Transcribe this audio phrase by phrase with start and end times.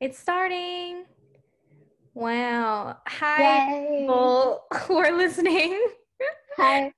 [0.00, 1.04] It's starting.
[2.14, 2.98] Wow.
[3.06, 3.98] Hi, Yay.
[4.00, 5.80] people who are listening.
[6.56, 6.92] Hi.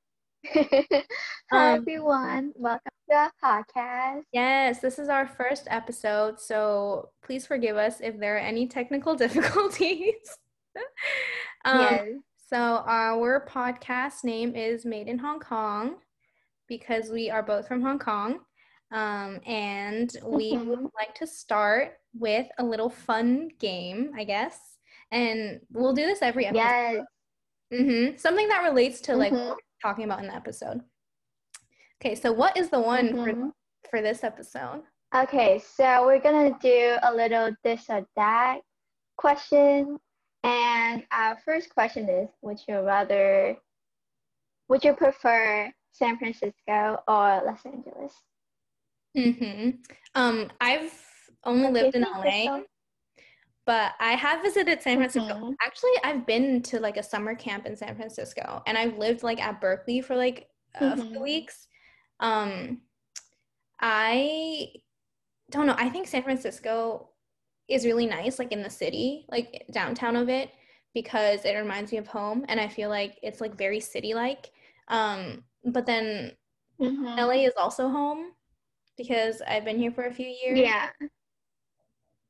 [0.54, 1.02] Hi,
[1.50, 2.52] Um, everyone.
[2.56, 4.22] Welcome to our podcast.
[4.32, 9.14] Yes, this is our first episode, so please forgive us if there are any technical
[9.24, 10.14] difficulties.
[11.64, 12.08] um, yes.
[12.48, 12.56] So,
[12.86, 15.96] our podcast name is Made in Hong Kong
[16.68, 18.40] because we are both from Hong Kong.
[18.92, 20.90] Um, and we would Mhm.
[20.94, 24.78] like to start with a little fun game, I guess.
[25.10, 26.60] And we'll do this every episode.
[26.62, 27.06] Yes.
[27.72, 29.48] hmm Something that relates to like Mhm.
[29.48, 30.84] what we're talking about in the episode.
[32.00, 33.52] Okay, so what is the one for, Mhm.
[33.90, 34.84] for this episode?
[35.14, 38.60] Okay, so we're gonna do a little this or that
[39.16, 39.98] question.
[40.44, 43.56] And our first question is Would you rather,
[44.68, 48.14] would you prefer San Francisco or Los Angeles?
[49.16, 49.70] Hmm
[50.14, 50.92] Um, I've
[51.44, 52.62] only lived in LA,
[53.66, 55.34] but I have visited San Francisco.
[55.34, 55.56] Mhm.
[55.62, 59.40] Actually, I've been to like a summer camp in San Francisco, and I've lived like
[59.40, 61.22] at Berkeley for like a few Mhm.
[61.22, 61.68] weeks.
[62.20, 62.82] Um,
[63.80, 64.72] I
[65.50, 65.76] don't know.
[65.78, 67.10] I think San Francisco
[67.68, 70.52] is really nice, like in the city, like downtown of it,
[70.94, 74.52] because it reminds me of home, and I feel like it's like very city-like.
[74.88, 76.36] Um, but then
[76.78, 77.18] Mhm.
[77.18, 78.32] LA is also home
[78.96, 80.58] because I've been here for a few years.
[80.58, 80.88] Yeah.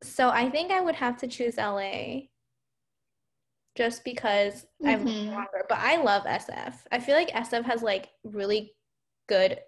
[0.03, 2.29] So I think I would have to choose LA
[3.77, 5.33] just because lived Mhm.
[5.35, 5.65] longer.
[5.69, 6.87] But I love SF.
[6.91, 8.75] I feel like SF has like really
[9.29, 9.61] good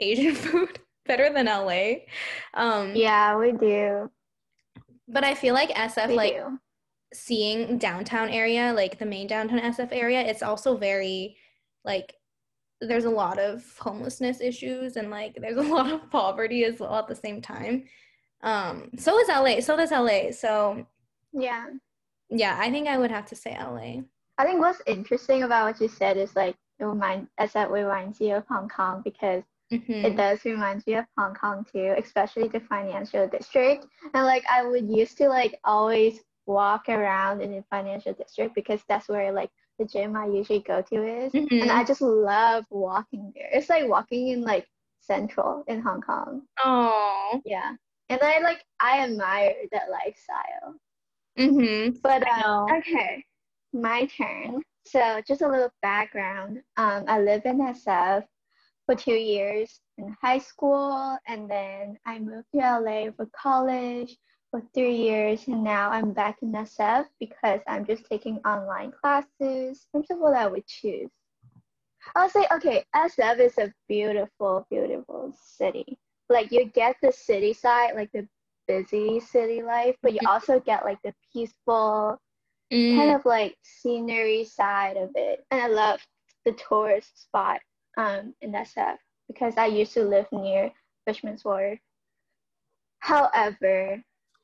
[0.00, 2.06] Asian food, better than LA.
[2.54, 4.10] Um, Yeah, we do.
[5.08, 6.58] But I feel like SF, We like do.
[7.12, 11.36] seeing downtown area, like the main downtown SF area, it's also very
[11.84, 12.14] like
[12.80, 16.96] there's a lot of homelessness issues and like there's a lot of poverty as well
[16.96, 17.84] at the same time.
[18.42, 19.60] Um, so is LA.
[19.60, 20.30] So does LA.
[20.32, 20.86] So
[21.32, 21.66] Yeah.
[22.30, 24.02] yeah, I think I would have to say LA.
[24.38, 28.20] I think what's interesting about what you said is like it remind as that reminds
[28.20, 30.04] you of Hong Kong because Mhm.
[30.04, 33.86] it does remind you of Hong Kong too, especially the financial district.
[34.14, 38.82] And like I would used to like always walk around in the financial district because
[38.88, 41.34] that's where like the gym I usually go to is.
[41.34, 41.70] And Mhm.
[41.70, 43.48] I just love walking there.
[43.52, 44.68] It's like walking in like
[45.00, 46.46] central in Hong Kong.
[46.62, 47.40] Oh.
[47.44, 47.74] Yeah.
[48.10, 50.76] And I like I admire that lifestyle.
[51.38, 52.00] Mhm.
[52.02, 53.24] But um, okay,
[53.72, 54.62] my turn.
[54.86, 56.62] So just a little background.
[56.76, 58.24] Um, I lived in SF
[58.86, 64.16] for two years in high school, and then I moved to LA for college
[64.50, 69.86] for three years, and now I'm back in SF because I'm just taking online classes.
[69.92, 71.10] Terms of what I would choose,
[72.16, 75.98] I'll say okay, SF is a beautiful, beautiful city.
[76.28, 78.28] Like you get the city side, like the
[78.66, 80.26] busy city life, but you Mhm.
[80.26, 82.20] also get like the peaceful
[82.72, 82.96] Mm.
[82.96, 85.44] kind of like scenery side of it.
[85.50, 86.06] And I love
[86.44, 87.60] the tourist spot
[87.96, 90.72] um in SF because I used to live near
[91.06, 91.78] Fisherman's Wharf.
[93.00, 94.02] However,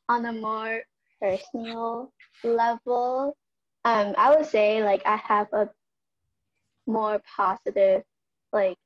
[0.09, 0.83] on a more
[1.21, 2.12] personal
[2.44, 3.37] level,
[3.84, 5.71] um, I would say like I have a
[6.87, 8.03] more positive
[8.53, 8.77] like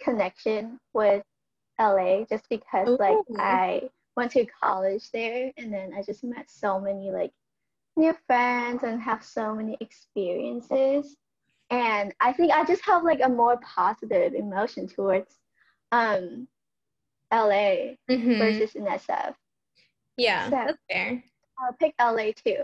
[0.00, 1.22] connection with
[1.80, 6.80] LA just because like I went to college there and then I just met so
[6.80, 7.32] many like
[7.96, 11.16] new friends and have so many experiences.
[11.70, 15.38] And I think I just have like a more positive emotion towards
[15.92, 16.48] um
[17.32, 18.38] LA Mhm.
[18.38, 19.34] versus in SF.
[20.18, 21.22] Yeah, that's fair.
[21.60, 22.62] I'll pick LA too.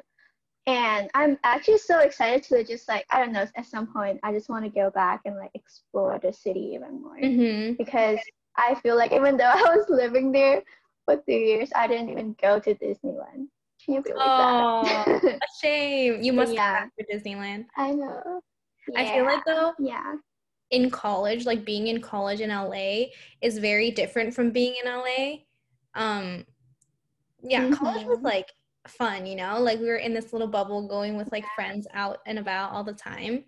[0.67, 4.33] And I'm actually so excited to just like I don't know, at some point I
[4.33, 7.19] just want to go back and like explore the city even more.
[7.19, 7.77] Mhm.
[7.79, 8.19] Because
[8.57, 10.63] I feel like even though I was living there
[11.05, 13.49] for three years, I didn't even go to Disneyland.
[13.85, 15.25] Can you believe Oh, that?
[15.43, 16.23] a shame.
[16.23, 16.73] You must Yeah.
[16.73, 17.67] go back to Disneyland.
[17.77, 18.41] I know.
[18.97, 19.55] I feel like Yeah.
[19.55, 20.15] though Yeah.
[20.71, 23.11] in college, like being in college in LA
[23.43, 25.45] is very different from being in LA.
[25.95, 26.47] Um
[27.45, 28.25] yeah, college was Mhm.
[28.25, 28.53] like
[28.89, 29.61] fun, you know?
[29.61, 32.85] Like we were in this little bubble going with like friends out and about all
[32.85, 33.45] the time.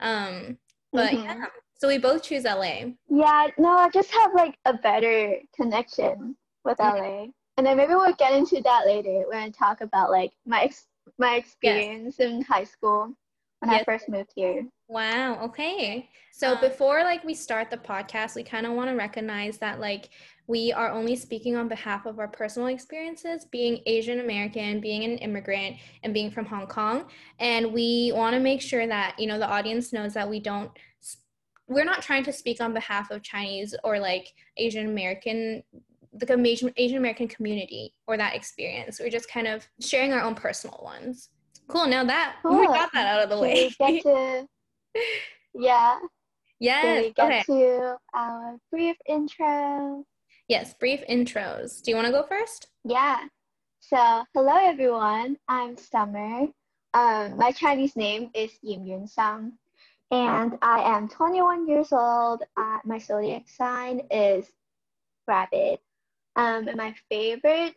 [0.00, 0.58] Um
[0.92, 1.24] but Mhm.
[1.24, 1.46] yeah.
[1.78, 2.94] So we both choose LA.
[3.08, 6.78] Yeah, no, I just have like a better connection with.
[6.80, 7.28] LA.
[7.58, 10.88] And then maybe we'll get into that later when I talk about like my ex-
[11.18, 13.14] my experience in high school
[13.60, 14.66] when I first moved here.
[14.88, 16.10] Wow, okay.
[16.32, 19.80] So Um, before like we start the podcast, we kind of want to recognize that
[19.80, 20.10] like
[20.46, 25.18] we are only speaking on behalf of our personal experiences being Asian American, being an
[25.18, 27.06] immigrant, and being from Hong Kong.
[27.40, 30.70] And we want to make sure that, you know, the audience knows that we don't
[31.68, 35.62] we're not trying to speak on behalf of Chinese or like Asian American
[36.12, 39.00] the Asian, Asian American community or that experience.
[39.00, 41.28] We're just kind of sharing our own personal ones.
[41.68, 41.86] Cool.
[41.86, 42.60] Now that cool.
[42.60, 43.70] we got that out of the way.
[43.78, 44.46] get to,
[45.54, 45.98] yeah.
[46.58, 47.04] Yes.
[47.04, 47.42] we get okay.
[47.46, 50.04] to our brief intro.
[50.48, 51.82] Yes, brief intros.
[51.82, 52.68] Do you want to go first?
[52.84, 53.18] Yeah.
[53.80, 55.38] So, hello everyone.
[55.48, 56.46] I'm Summer.
[56.94, 59.54] Um, my Chinese name is Yim Yun Sang,
[60.12, 62.44] and I am 21 years old.
[62.56, 64.46] Uh, my zodiac sign is
[65.26, 65.80] rabbit.
[66.36, 67.74] Um, and my favorite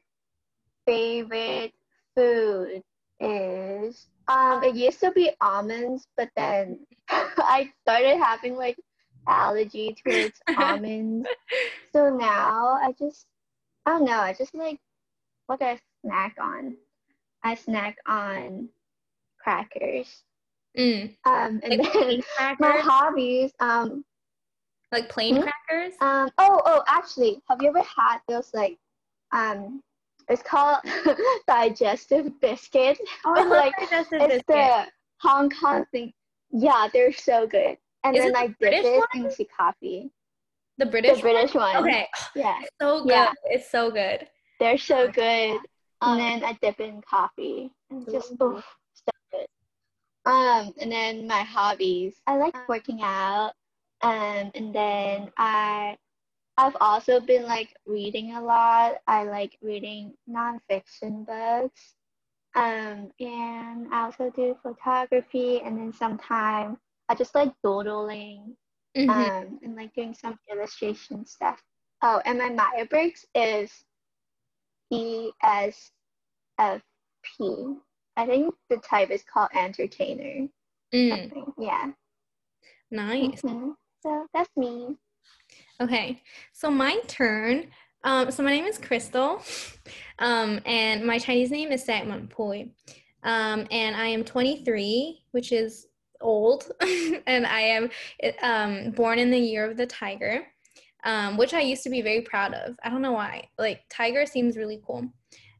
[0.85, 1.73] favorite
[2.15, 2.83] food
[3.19, 8.77] is um, it used to be almonds, but then I started having like
[9.29, 11.27] allergy towards almonds.
[11.93, 13.25] So now I just
[13.85, 14.19] I don't know.
[14.19, 14.79] I just like
[15.47, 16.75] what do I snack on?
[17.43, 18.69] I snack on
[19.41, 20.23] crackers.
[20.77, 21.15] Mm.
[21.25, 22.23] Um, and like then
[22.59, 23.51] my hobbies.
[23.59, 24.05] Um,
[24.91, 25.41] like plain hmm?
[25.41, 25.93] crackers.
[26.01, 26.29] Um.
[26.37, 26.61] Oh.
[26.65, 26.83] Oh.
[26.87, 28.77] Actually, have you ever had those like,
[29.31, 29.81] um,
[30.29, 30.77] it's called
[31.47, 32.99] digestive biscuits.
[33.25, 34.45] Oh, I like digestive it's biscuit.
[34.47, 34.85] the
[35.21, 36.13] Hong Kong thing.
[36.51, 37.77] Yeah, they're so good.
[38.03, 39.25] And Is then I dip British it one?
[39.25, 40.11] into coffee.
[40.77, 41.75] The British, the British one.
[41.75, 41.83] one.
[41.83, 42.07] Okay.
[42.35, 42.59] Yeah.
[42.81, 43.11] so good.
[43.11, 43.33] Yeah.
[43.45, 44.27] It's so good.
[44.59, 45.59] They're so good.
[46.01, 47.71] And then I dip in coffee.
[47.89, 48.63] And just oof,
[48.93, 49.47] so good.
[50.25, 52.15] Um, and then my hobbies.
[52.27, 53.51] I like working out.
[54.01, 55.97] Um, and then I
[56.57, 58.95] I've also been like reading a lot.
[59.07, 61.95] I like reading nonfiction books.
[62.55, 66.77] Um, and I also do photography and then sometimes
[67.09, 68.55] I just like doodling
[68.95, 69.09] mm-hmm.
[69.09, 71.61] um, and like doing some illustration stuff.
[72.01, 73.71] Oh, and my Myers-Briggs is
[74.93, 75.33] ESFP.
[78.15, 80.47] I think the type is called entertainer.
[80.93, 81.53] Mm.
[81.57, 81.91] Yeah.
[82.91, 83.41] Nice.
[83.41, 83.71] Mm-hmm.
[84.01, 84.95] So that's me.
[85.81, 86.21] Okay,
[86.53, 87.67] so my turn.
[88.03, 89.41] Um, so my name is Chrystal,
[90.19, 92.71] um, and my Chinese name is Sakman Pui.
[93.23, 95.87] Um, and I am 23, which is
[96.21, 96.71] old,
[97.27, 97.89] and I am
[98.41, 100.45] um, born in the year of the tiger,
[101.03, 102.75] um, which I used to be very proud of.
[102.83, 103.49] I don't know why.
[103.57, 105.09] Like tiger seems really cool.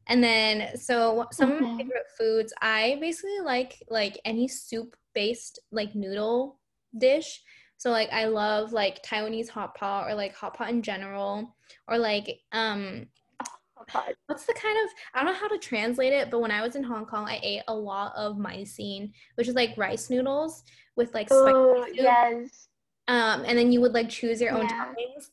[0.06, 1.64] And then so some mm-hmm.
[1.64, 6.58] of my favorite foods, I basically like like any soup based like noodle
[6.98, 7.40] dish.
[7.76, 11.56] So like I love like Taiwanese hot pot or like hot pot in general
[11.88, 13.06] or like um
[14.26, 16.76] what's the kind of I don't know how to translate it, but when I was
[16.76, 20.62] in Hong Kong, I ate a lot of xin, which is like rice noodles
[20.96, 21.86] with like spicy oh.
[21.92, 22.68] Yes.
[23.08, 24.86] Um, and then you would like choose your own yeah.
[24.86, 25.24] toppings.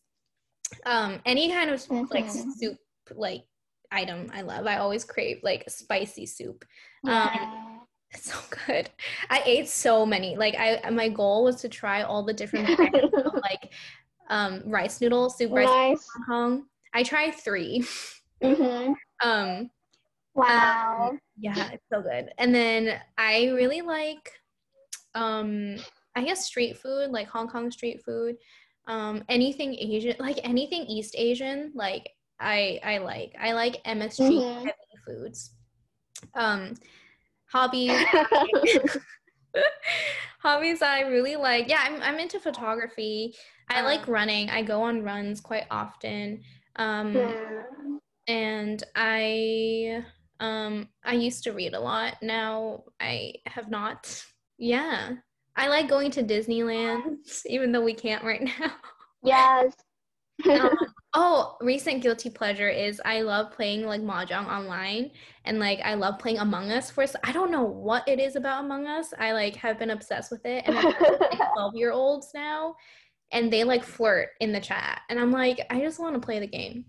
[0.86, 2.06] Um, any kind of mm-hmm.
[2.12, 2.78] like soup
[3.16, 3.44] like
[3.92, 4.68] item I love.
[4.68, 6.66] I always crave like spicy soup.
[7.06, 7.52] Um, yeah.
[7.52, 8.90] Um, it's so good.
[9.30, 10.38] I ate so many.
[10.38, 13.72] Like I my goal was to try all the different of, like
[14.30, 16.08] um rice noodle soup rice nice.
[16.16, 16.66] Hong Kong.
[16.94, 17.86] I tried 3
[18.42, 18.94] mm-hmm.
[19.28, 19.70] Um
[20.34, 21.10] Wow.
[21.12, 22.32] Um, yeah, it's so good.
[22.38, 24.32] And then I really like
[25.16, 25.78] um
[26.16, 28.36] I guess street food, like Hong Kong street food.
[28.88, 33.36] Um anything Asian, like anything East Asian, like I I like.
[33.40, 34.58] I like MSG mm-hmm.
[34.60, 35.52] heavy foods.
[36.36, 36.76] Um
[37.48, 37.92] hobbies
[40.40, 43.36] hobbies i really like yeah I'm, I'm into photography
[43.70, 44.12] i like uh-huh.
[44.12, 46.42] running i go on runs quite often
[46.76, 47.62] um yeah.
[48.28, 50.04] And i
[50.40, 54.24] um i used to read a lot now i have not
[54.58, 55.12] yeah
[55.56, 58.72] i like going to disneyland even though we can't right now
[59.24, 59.74] yes
[60.46, 60.70] um,
[61.14, 65.12] oh, recent guilty pleasure is I love playing like mahjong online,
[65.46, 66.92] and like I love playing Among Us.
[66.92, 69.14] For I don't know what it is about Among Us.
[69.18, 70.96] I like have been obsessed with it, and like
[71.54, 72.76] twelve year olds now,
[73.32, 76.40] and they like flirt in the chat, and I'm like, I just want to play
[76.40, 76.86] the game.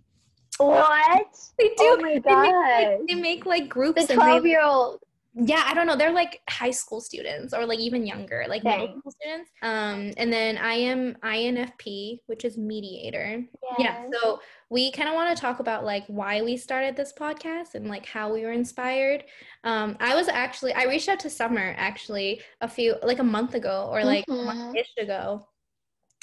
[0.59, 1.39] What?
[1.59, 1.75] They do.
[1.81, 2.27] Oh my god!
[2.27, 4.07] They make, like, they make like groups.
[4.07, 5.01] The twelve year old
[5.41, 8.81] yeah i don't know they're like high school students or like even younger like Dang.
[8.81, 13.77] middle school students um and then i am infp which is mediator yes.
[13.79, 17.75] yeah so we kind of want to talk about like why we started this podcast
[17.75, 19.25] and like how we were inspired
[19.65, 23.55] um i was actually i reached out to summer actually a few like a month
[23.55, 24.41] ago or like mm-hmm.
[24.41, 25.47] a month-ish ago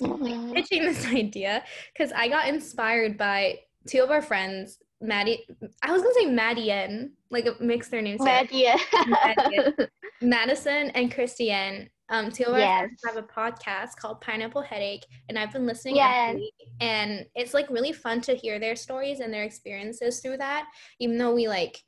[0.02, 0.52] mm-hmm.
[0.54, 1.64] pitching this idea
[1.94, 5.46] because i got inspired by two of our friends Maddie,
[5.82, 8.22] I was gonna say Maddie like mix their names.
[8.22, 8.68] Maddie,
[10.22, 11.90] Madison and Christiane.
[12.10, 12.80] Um, two of our yes.
[12.80, 16.36] friends have a podcast called Pineapple Headache, and I've been listening yes.
[16.36, 16.54] week.
[16.80, 20.68] And it's like really fun to hear their stories and their experiences through that.
[21.00, 21.82] Even though we like,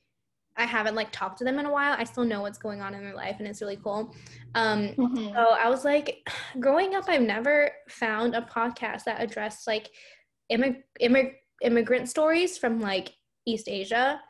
[0.55, 2.95] I haven't like talked to them in a while, I still know what's going on
[2.95, 4.15] in their life, and it's really cool.
[4.55, 5.33] Um, mm-hmm.
[5.35, 6.27] So I was like,
[6.59, 9.91] growing up, I've never found a podcast that addressed like
[10.51, 14.21] immig- immig- immigrant stories from like East Asia.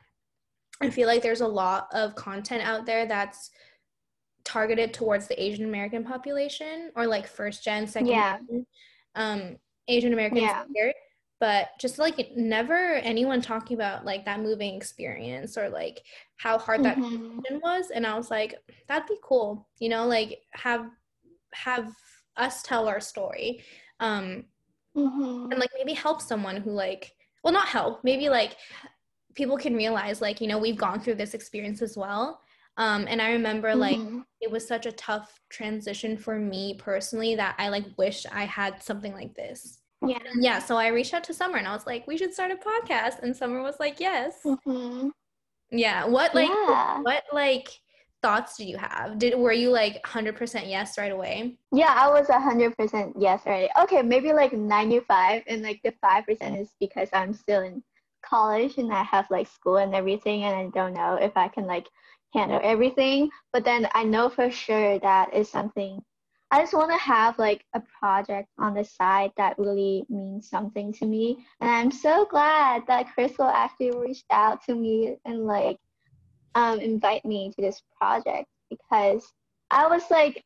[0.82, 3.50] I feel like there's a lot of content out there that's
[4.44, 8.38] targeted towards the Asian American population or like first gen, second Yeah.
[8.50, 8.66] gen,
[9.16, 9.58] um,
[9.88, 10.66] Asian Americans Yeah.
[10.74, 10.94] here.
[11.40, 16.04] But just like never anyone talking about like that moving experience or like
[16.38, 17.62] how hard that Mhm.
[17.62, 17.92] was.
[17.92, 18.56] And I was like,
[18.88, 20.90] that'd be cool, you know, like have
[21.54, 21.94] have
[22.38, 23.64] us tell our story.
[24.00, 24.46] Um,
[24.96, 25.52] Mhm.
[25.52, 28.56] and like maybe help someone who like well not help maybe like
[29.36, 32.42] people can realize like you know we've gone through this experience as well
[32.78, 34.24] um and i remember like Mhm.
[34.42, 38.82] it was such a tough transition for me personally that i like wish i had
[38.84, 40.20] something like this Yeah.
[40.40, 42.56] yeah so i reached out to summer and i was like we should start a
[42.56, 45.12] podcast and summer was like yes Mhm.
[45.72, 47.00] yeah what like yeah.
[47.02, 47.70] what like
[48.22, 52.30] thoughts did you have did were you like 100% yes right away Yeah, I was
[52.30, 53.70] a hundred percent yes right.
[53.84, 57.84] Okay, maybe like ninety-five, and like the five percent is because I'm still in
[58.26, 61.68] college and I have like school and everything, and I don't know if I can
[61.68, 61.88] like
[62.34, 63.30] handle everything.
[63.54, 66.02] But then I know for sure that is something.
[66.50, 70.94] I just want to have like a project on the side that really means something
[70.94, 75.78] to me, and I'm so glad that Chrystal actually reached out to me and like
[76.58, 79.34] um invite me to this project because
[79.72, 80.46] I was like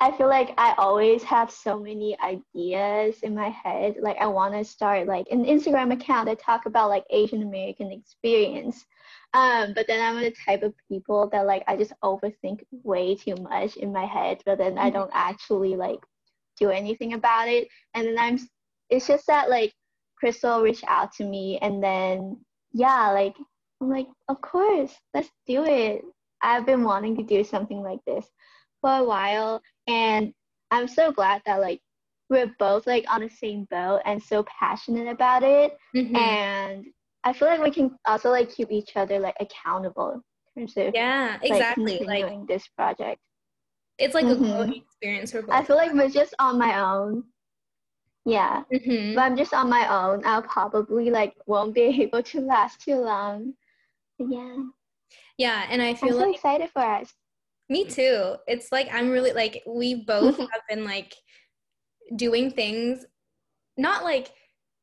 [0.00, 3.96] I feel like I always have so many ideas in my head.
[4.00, 7.92] Like I want to start like an Instagram account that talk about like Asian American
[7.92, 8.84] experience.
[9.34, 13.36] Um, but then I'm the type of people that like I just overthink way too
[13.40, 14.94] much in my head, but then I Mhm.
[14.94, 16.00] don't actually like
[16.58, 17.68] do anything about it.
[17.94, 18.38] And then I'm
[18.90, 19.72] it's just that like
[20.22, 23.36] Chrystal reached out to me and then yeah, like
[23.82, 26.02] I'm like, of course, let's do it.
[26.40, 28.26] I've been wanting to do something like this
[28.82, 30.32] for a while and
[30.70, 31.80] i'm so glad that like
[32.28, 36.16] we're both like on the same boat and so passionate about it Mhm.
[36.16, 36.84] and
[37.24, 40.20] i feel like we can also like keep each other like accountable
[40.56, 43.20] in terms of yeah exactly like continuing this project
[43.98, 44.52] it's like a Mhm.
[44.52, 47.22] growing experience for both i feel like we're just on my own
[48.24, 49.14] yeah Mhm.
[49.14, 52.96] but i'm just on my own i'll probably like won't be able to last too
[52.96, 53.54] long
[54.28, 54.56] yeah
[55.38, 57.12] Yeah, and I i'm feel so like excited for us
[57.68, 58.36] me too.
[58.46, 61.14] It's like I'm really like we both have been like
[62.16, 63.04] doing things
[63.78, 64.32] not like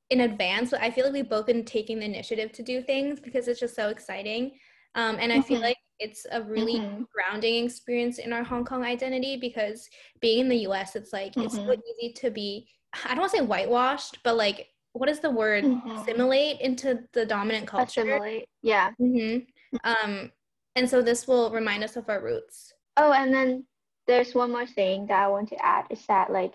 [0.10, 3.20] in advance, but I feel like we've both been taking the initiative to do things
[3.20, 4.58] because it's just so exciting.
[4.96, 5.62] Um, and I feel Mhm.
[5.62, 7.06] like it's a really Mhm.
[7.14, 9.88] grounding experience in our Hong Kong identity because
[10.20, 11.82] being in the US, it's like it's so Mhm.
[12.00, 12.68] easy to be
[13.06, 15.64] I don't want to say whitewashed, but like what is the word?
[15.64, 16.02] Mhm.
[16.02, 18.02] Assimilate into the dominant culture.
[18.02, 19.38] assimilate yeah hmm
[19.84, 20.32] Um,
[20.76, 22.74] and so this will remind us of our roots.
[22.98, 23.66] Oh, and then
[24.08, 26.54] there's one more thing that I want to add is that like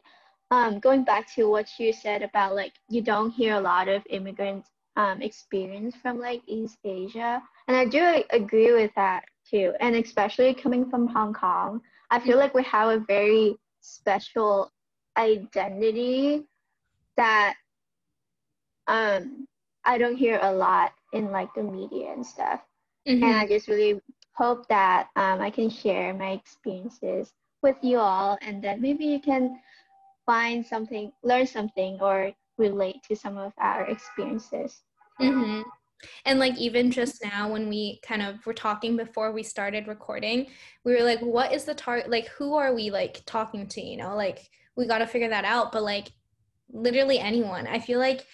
[0.50, 4.02] um going back to what you said about like you don't hear a lot of
[4.10, 4.64] immigrant
[4.96, 7.42] um experience from like East Asia.
[7.68, 9.72] And I do a- agree with that too.
[9.80, 14.70] And especially coming from Hong Kong, I feel like we have a very special
[15.16, 16.44] identity
[17.16, 17.54] that
[18.88, 19.46] um
[19.84, 22.60] I don't hear a lot in like the media and stuff
[23.06, 23.22] Mhm.
[23.22, 24.00] and I just really
[24.32, 29.20] hope that um, I can share my experiences with you all, and that maybe you
[29.20, 29.60] can
[30.26, 34.82] find something, learn something, or relate to some of our experiences.
[35.18, 35.62] hmm
[36.26, 40.48] And like even just now when we kind of were talking before we started recording,
[40.84, 42.10] we were like, what is the target?
[42.10, 43.80] Like, who are we like talking to?
[43.80, 45.72] You know, like we got to figure that out.
[45.72, 46.08] But like
[46.72, 47.66] literally anyone.
[47.66, 48.26] I feel like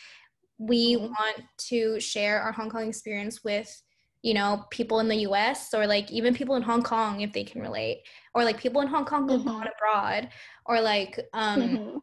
[0.61, 1.09] we Mhm.
[1.09, 3.83] want to share our Hong Kong experience with,
[4.21, 7.45] you know, people in the US or like even people in Hong Kong if they
[7.45, 8.02] can relate,
[8.35, 9.73] or like people in Hong Kong who've gone Mhm.
[9.75, 10.29] abroad,
[10.67, 12.00] or like um Mhm.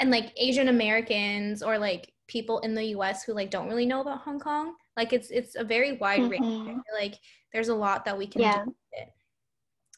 [0.00, 4.00] and like Asian Americans or like people in the US who like don't really know
[4.00, 4.74] about Hong Kong.
[4.96, 6.42] Like it's it's a very wide range.
[6.44, 6.64] Mhm.
[6.64, 7.14] feel like
[7.52, 9.08] there's a lot that we can Yeah, do with it.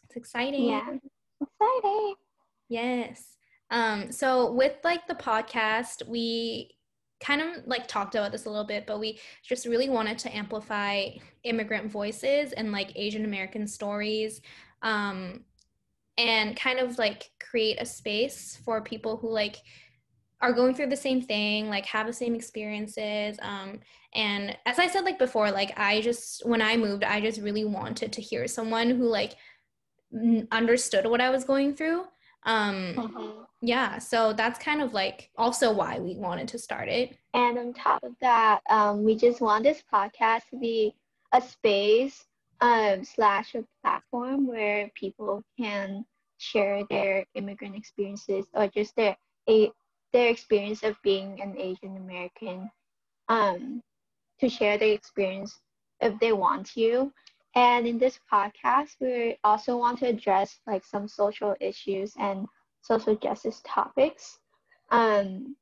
[0.05, 0.69] It's exciting.
[0.69, 0.97] yeah,
[1.41, 2.15] exciting.
[2.69, 3.37] Yes.
[3.71, 6.77] Um, so with like the podcast, we
[7.21, 10.35] kind of like talked about this a little bit, but we just really wanted to
[10.35, 11.09] amplify
[11.45, 14.41] immigrant voices and like Asian American stories.
[14.83, 15.45] Um,
[16.19, 19.57] and kind of like create a space for people who like
[20.43, 23.39] are going through the same thing, like have the same experiences.
[23.43, 23.81] Um,
[24.15, 27.65] and as I said like before, like I just when I moved, I just really
[27.65, 29.37] wanted to hear someone who like
[30.15, 32.05] n- understood what I was going through.
[32.45, 33.47] Um, Mhm.
[33.61, 37.17] yeah, so that's kind of like also why we wanted to start it.
[37.35, 40.95] And on top of that, um, we just want this podcast to be
[41.33, 42.27] a space
[42.61, 46.05] um, slash a platform where people can
[46.39, 49.17] share their immigrant experiences or just their
[49.49, 49.71] a
[50.13, 52.71] their experience of being an Asian American
[53.29, 53.83] um,
[54.41, 55.61] to share their experience
[56.01, 57.13] if they want to.
[57.55, 62.47] And in this podcast, we also want to address like some social issues and
[62.83, 64.39] social justice topics.
[64.91, 65.57] Um,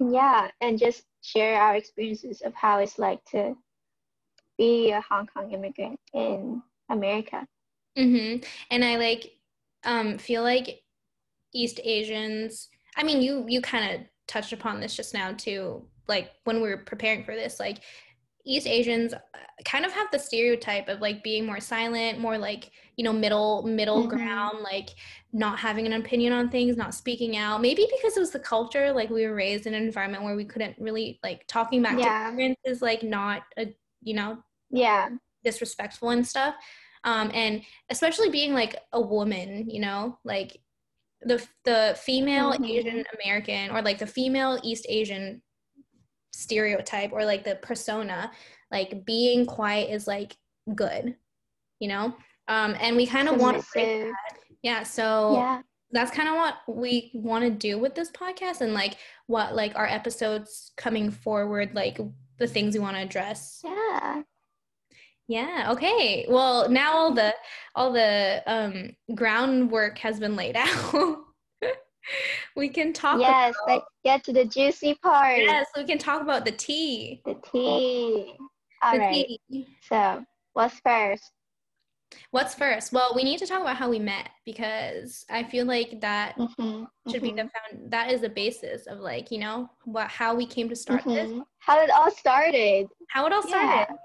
[0.00, 3.56] yeah, and just share our experiences of how it's like to
[4.56, 7.46] be a Hong Kong immigrant in America.
[7.96, 8.44] Mm-hmm.
[8.70, 9.32] And I like
[9.84, 10.82] um, feel like
[11.52, 12.68] East Asians.
[12.96, 15.84] I mean, you you kind of touched upon this just now too.
[16.06, 17.80] Like when we were preparing for this, like
[18.48, 19.18] East Asians uh,
[19.64, 23.62] kind of have the stereotype of like being more silent, more like, you know, middle
[23.62, 24.16] middle mm-hmm.
[24.16, 24.90] ground, like
[25.32, 27.60] not having an opinion on things, not speaking out.
[27.60, 30.46] Maybe because it was the culture, like we were raised in an environment where we
[30.46, 32.30] couldn't really like talking back yeah.
[32.30, 34.38] to parents is like not a, you know,
[34.70, 35.10] yeah,
[35.44, 36.54] disrespectful and stuff.
[37.04, 40.58] Um and especially being like a woman, you know, like
[41.20, 42.64] the the female mm-hmm.
[42.64, 45.42] Asian American or like the female East Asian
[46.32, 48.30] stereotype or like the persona
[48.70, 50.36] like being quiet is like
[50.74, 51.16] good
[51.78, 52.14] you know?
[52.48, 54.38] Um and we kind of want to break that.
[54.62, 55.60] Yeah so yeah.
[55.90, 59.76] that's kind of what we want to do with this podcast and like what like
[59.76, 61.98] our episodes coming forward like
[62.38, 63.60] the things we want to address.
[63.64, 64.22] Yeah.
[65.28, 66.26] Yeah okay.
[66.28, 67.34] Well now all the
[67.74, 70.56] all the um groundwork has been laid
[70.94, 71.18] out
[72.56, 76.22] we can talk yes about, let's get to the juicy part yes we can talk
[76.22, 78.34] about the tea the tea
[78.82, 79.26] All the right.
[79.50, 79.66] tea.
[79.82, 81.32] so what's first
[82.30, 86.00] what's first well we need to talk about how we met because i feel like
[86.00, 86.84] that mm-hmm.
[87.10, 87.24] should mm-hmm.
[87.24, 87.76] be the mm-hmm.
[87.76, 91.00] found that is the basis of like you know what how we came to start
[91.02, 91.14] mm-hmm.
[91.14, 93.96] this how it all started how it all started yeah.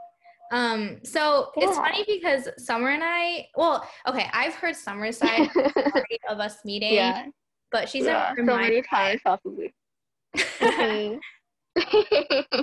[0.51, 1.63] Um, so yeah.
[1.67, 5.49] it's funny because Summer and I, well, okay, I've heard Summer's side
[6.29, 7.25] of us meeting, yeah
[7.73, 9.73] but she's yeah, so many times possibly.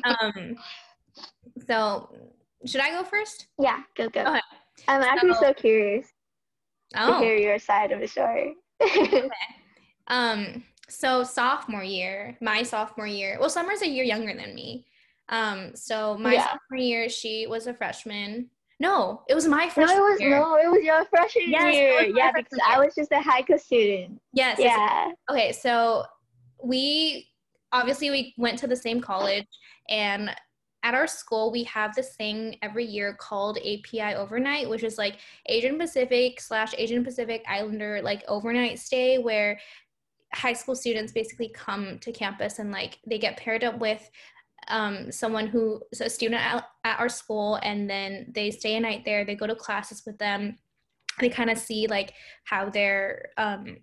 [0.05, 0.57] um,
[1.67, 2.09] so
[2.65, 3.49] should I go first?
[3.59, 4.21] Yeah, go go.
[4.21, 4.41] Okay.
[4.89, 6.07] I'm actually so, so curious
[6.97, 7.19] oh.
[7.19, 8.55] to hear your side of the story.
[8.83, 9.29] okay.
[10.09, 13.37] Um, so sophomore year, my sophomore year.
[13.39, 14.85] Well, Summer's a year younger than me.
[15.29, 16.47] Um, so my yeah.
[16.47, 18.51] sophomore year, she was a freshman.
[18.81, 20.39] No, it was my freshman no, it was, year.
[20.39, 22.01] No, it was your freshman yes, year.
[22.15, 22.67] Yeah, because year.
[22.67, 24.19] I was just a haiku student.
[24.33, 24.59] Yes.
[24.59, 25.13] Yeah.
[25.31, 26.05] Okay, so
[26.65, 27.29] we
[27.73, 29.47] obviously we went to the same college
[29.89, 30.31] and
[30.83, 35.19] at our school we have this thing every year called API overnight, which is like
[35.47, 39.61] Asian Pacific slash Asian Pacific Islander like overnight stay where
[40.33, 44.11] high school students basically come to campus and like they get paired up with
[44.69, 48.81] um, someone who so a student at, at our school and then they stay a
[48.81, 50.57] night there they go to classes with them
[51.19, 52.13] they kind of see like
[52.45, 53.77] how their um,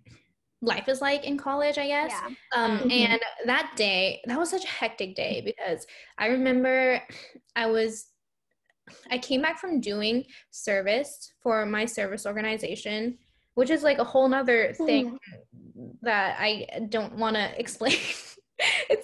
[0.60, 2.34] life is like in college i guess yeah.
[2.54, 2.90] um, mm-hmm.
[2.90, 5.86] and that day that was such a hectic day because
[6.18, 7.00] i remember
[7.54, 8.06] i was
[9.10, 13.16] i came back from doing service for my service organization
[13.54, 15.16] which is like a whole nother thing
[15.78, 15.90] mm.
[16.02, 17.96] that i don't want to explain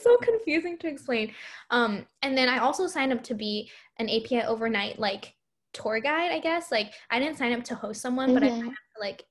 [0.05, 1.33] so confusing to explain.
[1.71, 5.35] Um, and then I also signed up to be an API overnight like
[5.73, 6.71] tour guide, I guess.
[6.71, 8.35] Like I didn't sign up to host someone, mm-hmm.
[8.35, 8.61] but I mm-hmm.
[8.61, 9.25] signed up to like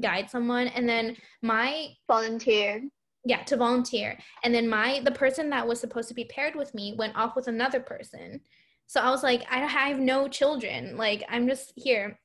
[0.00, 0.68] guide someone.
[0.68, 2.82] And then my volunteer.
[3.24, 4.18] Yeah, to volunteer.
[4.42, 7.36] And then my the person that was supposed to be paired with me went off
[7.36, 8.40] with another person.
[8.88, 10.96] So I was like, I have no children.
[10.96, 12.18] Like I'm just here.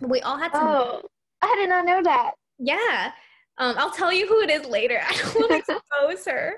[0.00, 0.58] We all had to.
[0.58, 1.02] Oh,
[1.42, 2.32] I did not know that.
[2.58, 3.12] Yeah.
[3.62, 5.00] Um, I'll tell you who it is later.
[5.08, 5.76] I don't want to
[6.08, 6.54] expose her,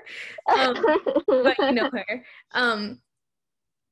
[0.47, 0.83] um,
[1.27, 2.25] but you know her.
[2.53, 2.99] Um,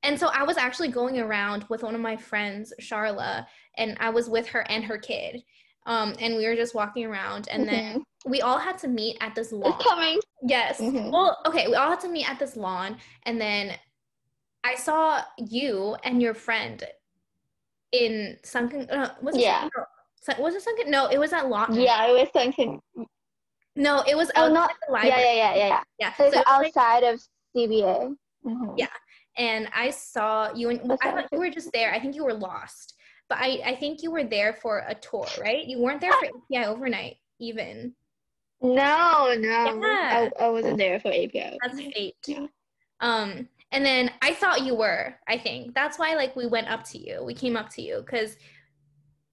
[0.01, 3.45] and so I was actually going around with one of my friends, Charla,
[3.77, 5.43] and I was with her and her kid.
[5.85, 7.75] Um, and we were just walking around, and mm-hmm.
[7.75, 9.73] then we all had to meet at this lawn.
[9.73, 10.19] It's coming.
[10.41, 10.79] Yes.
[10.79, 11.11] Mm-hmm.
[11.11, 13.75] Well, okay, we all had to meet at this lawn, and then
[14.63, 16.83] I saw you and your friend
[17.91, 18.89] in sunken.
[18.89, 19.67] Uh, was yeah
[20.39, 20.89] was it sunken?
[20.89, 21.75] No, it was at Lawton.
[21.75, 22.79] Yeah, it was sunken.
[23.75, 25.21] No, it was oh, not the library.
[25.21, 25.83] Yeah, yeah, yeah, yeah.
[25.99, 27.21] Yeah, so, so outside like, of
[27.55, 28.15] CBA.
[28.45, 28.73] Mm-hmm.
[28.77, 28.87] Yeah,
[29.37, 31.93] and I saw you, and I thought you were just there.
[31.93, 32.95] I think you were lost,
[33.29, 35.65] but I, I think you were there for a tour, right?
[35.65, 37.93] You weren't there for API overnight, even.
[38.61, 40.29] No, no, yeah.
[40.39, 41.57] I, I wasn't there for API.
[41.61, 42.15] That's fate.
[42.27, 42.47] Yeah.
[42.99, 45.15] Um, and then I thought you were.
[45.27, 47.23] I think that's why, like, we went up to you.
[47.23, 48.37] We came up to you because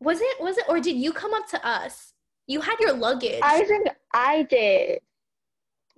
[0.00, 2.12] was it was it or did you come up to us?
[2.46, 3.40] You had your luggage.
[3.42, 5.00] I think I did.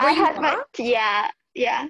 [0.01, 1.87] Were I had my yeah, yeah.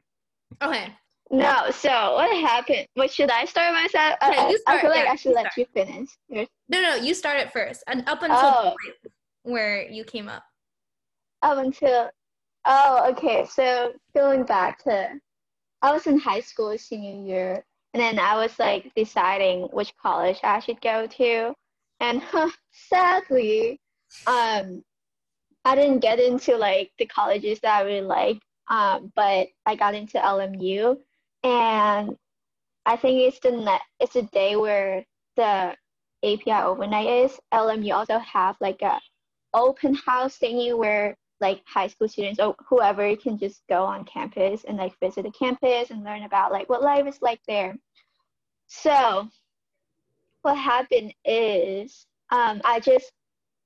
[0.62, 0.92] Okay.
[1.30, 2.86] No, so what happened?
[2.94, 4.16] What should I start myself?
[4.20, 5.56] Uh, yeah, I, start, I feel like yeah, I should let start.
[5.56, 6.08] you finish.
[6.68, 8.74] No, no, you start it first, and up until oh.
[9.42, 10.44] where you came up.
[11.40, 12.10] Up until,
[12.66, 13.46] oh, okay.
[13.50, 15.18] So going back to
[15.80, 20.38] I was in high school senior year, and then I was like deciding which college
[20.44, 21.54] I should go to,
[22.02, 22.22] and
[22.72, 23.80] sadly,
[24.26, 24.82] um,
[25.64, 29.94] I didn't get into like the colleges that I really liked, um, but I got
[29.94, 30.96] into LMU,
[31.44, 32.16] and
[32.84, 35.04] I think it's the it's the day where
[35.36, 35.76] the
[36.24, 37.38] API overnight is.
[37.54, 39.00] LMU also have like a
[39.54, 44.64] open house thingy where like high school students or whoever can just go on campus
[44.64, 47.76] and like visit the campus and learn about like what life is like there.
[48.66, 49.28] So
[50.42, 53.12] what happened is um, I just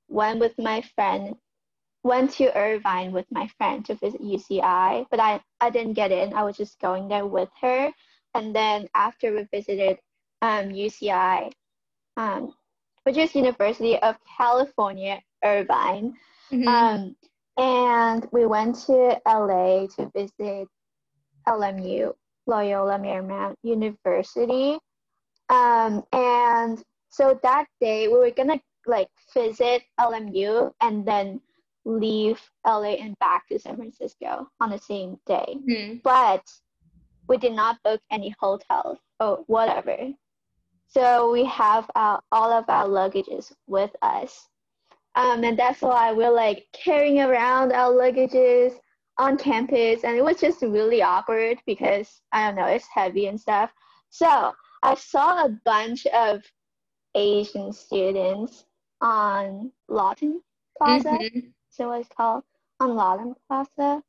[0.07, 1.35] went with my friend,
[2.03, 6.33] went to Irvine with my friend to visit UCI, but I, I didn't get in.
[6.33, 7.91] I was just going there with her.
[8.33, 9.97] And then after we visited
[10.41, 11.51] um, UCI,
[12.15, 12.53] um,
[13.03, 16.13] which is University of California, Irvine,
[16.51, 16.67] mm-hmm.
[16.67, 17.15] um,
[17.57, 20.67] and we went to LA to visit
[21.47, 22.13] LMU,
[22.45, 24.77] Loyola Marymount University.
[25.49, 31.41] Um, and so that day we were gonna like visit LMU and then
[31.85, 35.57] leave LA and back to San Francisco on the same day.
[35.69, 36.01] Mm.
[36.03, 36.43] But
[37.27, 39.97] we did not book any hotels or whatever.
[40.87, 44.47] So we have our, all of our luggages with us.
[45.15, 48.73] Um, and that's why we're like carrying around our luggages
[49.17, 50.03] on campus.
[50.03, 53.71] And it was just really awkward because I don't know, it's heavy and stuff.
[54.09, 56.43] So I saw a bunch of
[57.15, 58.65] Asian students
[59.01, 60.41] on Lawton
[60.77, 61.09] Plaza.
[61.09, 61.39] Mm-hmm.
[61.69, 62.43] So what it's called
[62.79, 64.01] on Lawton Plaza.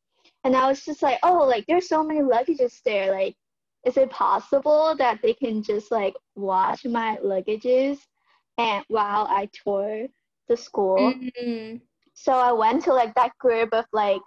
[0.44, 3.12] And I was just like, oh, like there's so many luggages there.
[3.12, 3.37] Like,
[3.85, 7.98] is it possible that they can just like watch my luggages
[8.59, 10.09] and while I tour
[10.48, 10.96] the school.
[10.98, 11.76] Mm-hmm.
[12.14, 14.20] So I went to like that group of like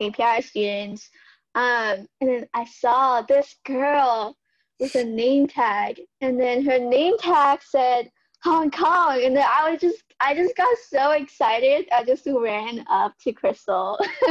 [0.00, 1.08] API students.
[1.54, 4.36] Um, and then I saw this girl
[4.82, 8.10] with a name tag, and then her name tag said
[8.42, 11.88] Hong Kong, and then I was just I just got so excited.
[11.92, 13.96] I just ran up to Chrystal,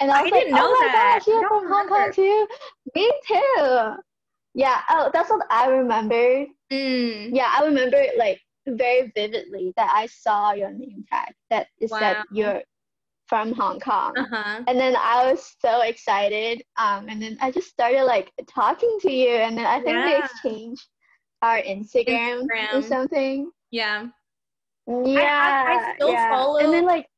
[0.00, 1.20] and I was I like, "Oh my that.
[1.20, 2.46] gosh, you're from Hong Kong too?
[2.96, 3.94] Me too."
[4.54, 4.80] Yeah.
[4.90, 6.46] Oh, that's what I remember.
[6.72, 7.30] Mm.
[7.32, 12.00] Yeah, I remember like very vividly that I saw your name tag that is wow.
[12.00, 12.62] that you're
[13.34, 14.14] from Hong Kong.
[14.16, 14.62] Uh-huh.
[14.68, 16.62] And then I was so excited.
[16.76, 20.06] Um, and then I just started like talking to you, and then I think yeah.
[20.06, 20.86] we exchanged
[21.42, 23.50] our Instagram, Instagram, or something.
[23.72, 24.06] Yeah.
[24.86, 25.64] Yeah.
[25.66, 26.30] I, I still yeah.
[26.30, 26.58] follow.
[26.58, 27.08] And then like,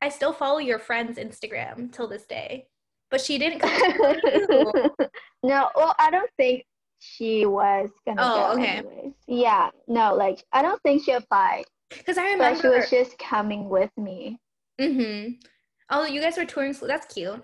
[0.00, 2.66] I still follow your friend's Instagram till this day,
[3.10, 4.16] but she didn't come.
[5.42, 6.64] no, well, I don't think
[7.00, 8.78] she was gonna oh, go okay.
[8.78, 9.12] anyways.
[9.28, 11.64] Yeah, no, like I don't think she applied.
[11.90, 14.38] Because I remember she was just coming with me.
[14.80, 15.32] Mm-hmm.
[15.90, 16.74] Oh, you guys were touring.
[16.82, 17.42] That's cute.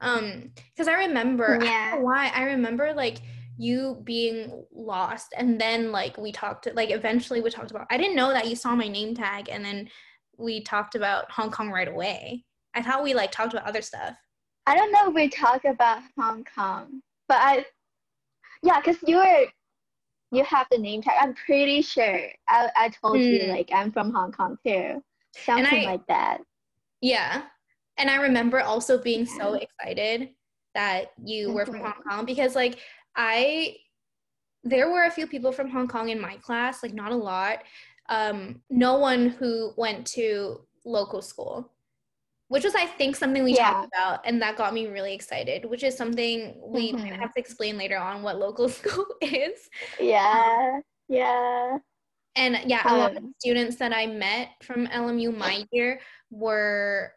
[0.00, 1.92] Um, because I remember yeah.
[1.94, 3.18] I why I remember like
[3.58, 8.16] you being lost and then like we talked like eventually we talked about I didn't
[8.16, 9.90] know that you saw my name tag and then
[10.38, 12.44] we talked about Hong Kong right away.
[12.74, 14.16] I thought we like talked about other stuff.
[14.66, 17.66] I don't know if we talked about Hong Kong, but I
[18.62, 19.46] yeah, because you were
[20.32, 21.16] you have the name tag.
[21.20, 23.24] I'm pretty sure I, I told mm.
[23.24, 23.50] you hmm.
[23.50, 25.02] like I'm from Hong Kong too.
[25.36, 26.38] Something I, like that.
[27.00, 27.42] Yeah.
[27.96, 30.30] And I remember also being so excited
[30.74, 32.78] that you were from Hong Kong because like
[33.16, 33.76] I
[34.62, 37.62] there were a few people from Hong Kong in my class, like not a lot.
[38.08, 41.70] Um, no one who went to local school
[42.50, 43.70] which was I think something we yeah.
[43.70, 45.64] talked about, and that got me really excited.
[45.64, 47.06] Which is something we mm-hmm.
[47.06, 49.70] have to explain later on what local school is.
[50.00, 51.78] Yeah, yeah.
[52.36, 57.12] And yeah, um, a lot of students that I met from LMU my year were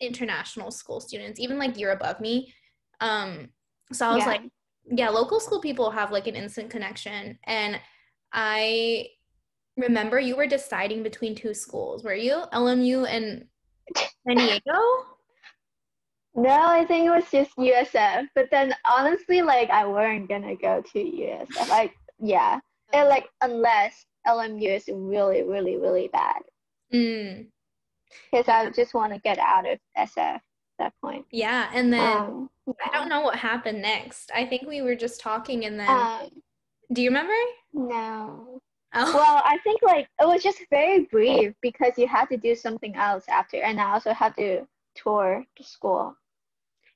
[0.00, 2.52] international school students, even like year above me.
[3.00, 3.48] Um,
[3.92, 4.26] so I was yeah.
[4.26, 4.42] like,
[4.86, 7.80] yeah, local school people have like an instant connection, and
[8.32, 9.08] I
[9.76, 12.02] remember you were deciding between two schools.
[12.02, 13.46] Were you LMU and
[14.26, 14.60] San Diego?
[16.38, 18.26] No, I think it was just USF.
[18.34, 21.68] But then honestly, like I weren't gonna go to USF.
[21.70, 22.60] Like yeah,
[22.92, 26.42] and like unless LMU is really, really, really bad.
[26.92, 27.46] Mm.
[28.30, 30.42] Because I just want to get out of SF at
[30.78, 31.24] that point.
[31.30, 32.74] Yeah, and then um, yeah.
[32.84, 34.30] I don't know what happened next.
[34.34, 36.28] I think we were just talking, and then um,
[36.92, 37.34] do you remember?
[37.72, 38.60] No.
[38.94, 39.14] Oh.
[39.14, 42.94] Well, I think like it was just very brief because you had to do something
[42.94, 46.14] else after, and I also had to tour the school.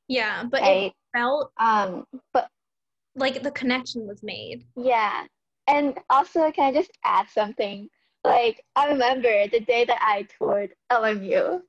[0.09, 0.87] Yeah, but right?
[0.87, 2.49] it felt um, but
[3.15, 4.65] like the connection was made.
[4.77, 5.25] Yeah,
[5.71, 7.89] and also can I just add something?
[8.25, 11.61] Like I remember the day that I toured LMU.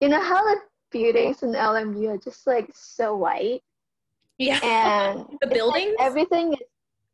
[0.00, 0.56] You know how the
[0.90, 3.62] buildings in LMU are just like so white.
[4.38, 4.58] Yeah.
[4.62, 5.96] and the it's like buildings?
[6.00, 6.58] everything is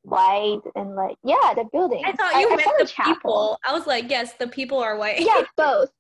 [0.03, 2.03] white and like yeah, the building.
[2.05, 3.15] I thought you meant saw the chapel.
[3.15, 3.59] people.
[3.67, 5.21] I was like, yes, the people are white.
[5.21, 5.91] Yeah, both.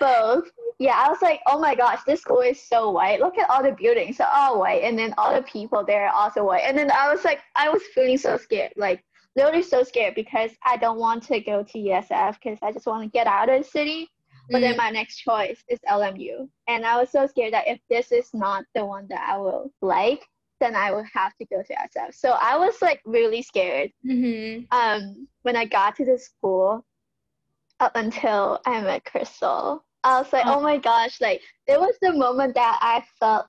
[0.00, 0.50] both.
[0.78, 3.20] Yeah, I was like, oh my gosh, this school is so white.
[3.20, 6.14] Look at all the buildings, they're all white, and then all the people there are
[6.14, 6.64] also white.
[6.66, 9.02] And then I was like, I was feeling so scared, like
[9.36, 13.02] literally so scared because I don't want to go to USF because I just want
[13.04, 14.08] to get out of the city.
[14.50, 14.78] But then Mm.
[14.78, 18.64] my next choice is LMU, and I was so scared that if this is not
[18.74, 20.24] the one that I will like,
[20.60, 22.14] then I will have to go to SF.
[22.14, 24.66] So I was like really scared Mhm.
[24.72, 26.84] um when I got to the school
[27.80, 29.82] up until I met Chrystal.
[30.04, 30.58] I was like, Oh.
[30.58, 33.46] oh my gosh, like it was the moment that I felt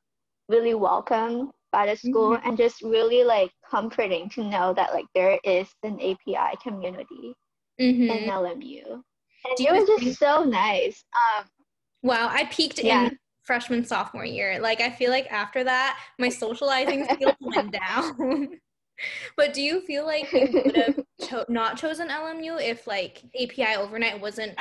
[0.50, 2.41] really welcome by the school Mhm.
[2.45, 7.34] and just really like comforting to know that like there is an API community
[7.80, 8.10] Mhm.
[8.10, 9.03] in LMU.
[9.45, 11.03] And it was just think- so nice.
[11.13, 11.45] Um
[12.03, 13.08] Wow, I peaked Yeah.
[13.08, 14.60] in freshman sophomore year.
[14.60, 18.60] Like I feel like after that, my socializing skills went down.
[19.36, 20.99] but do you feel like you would have
[21.30, 24.58] cho- not chosen LMU if like API overnight wasn't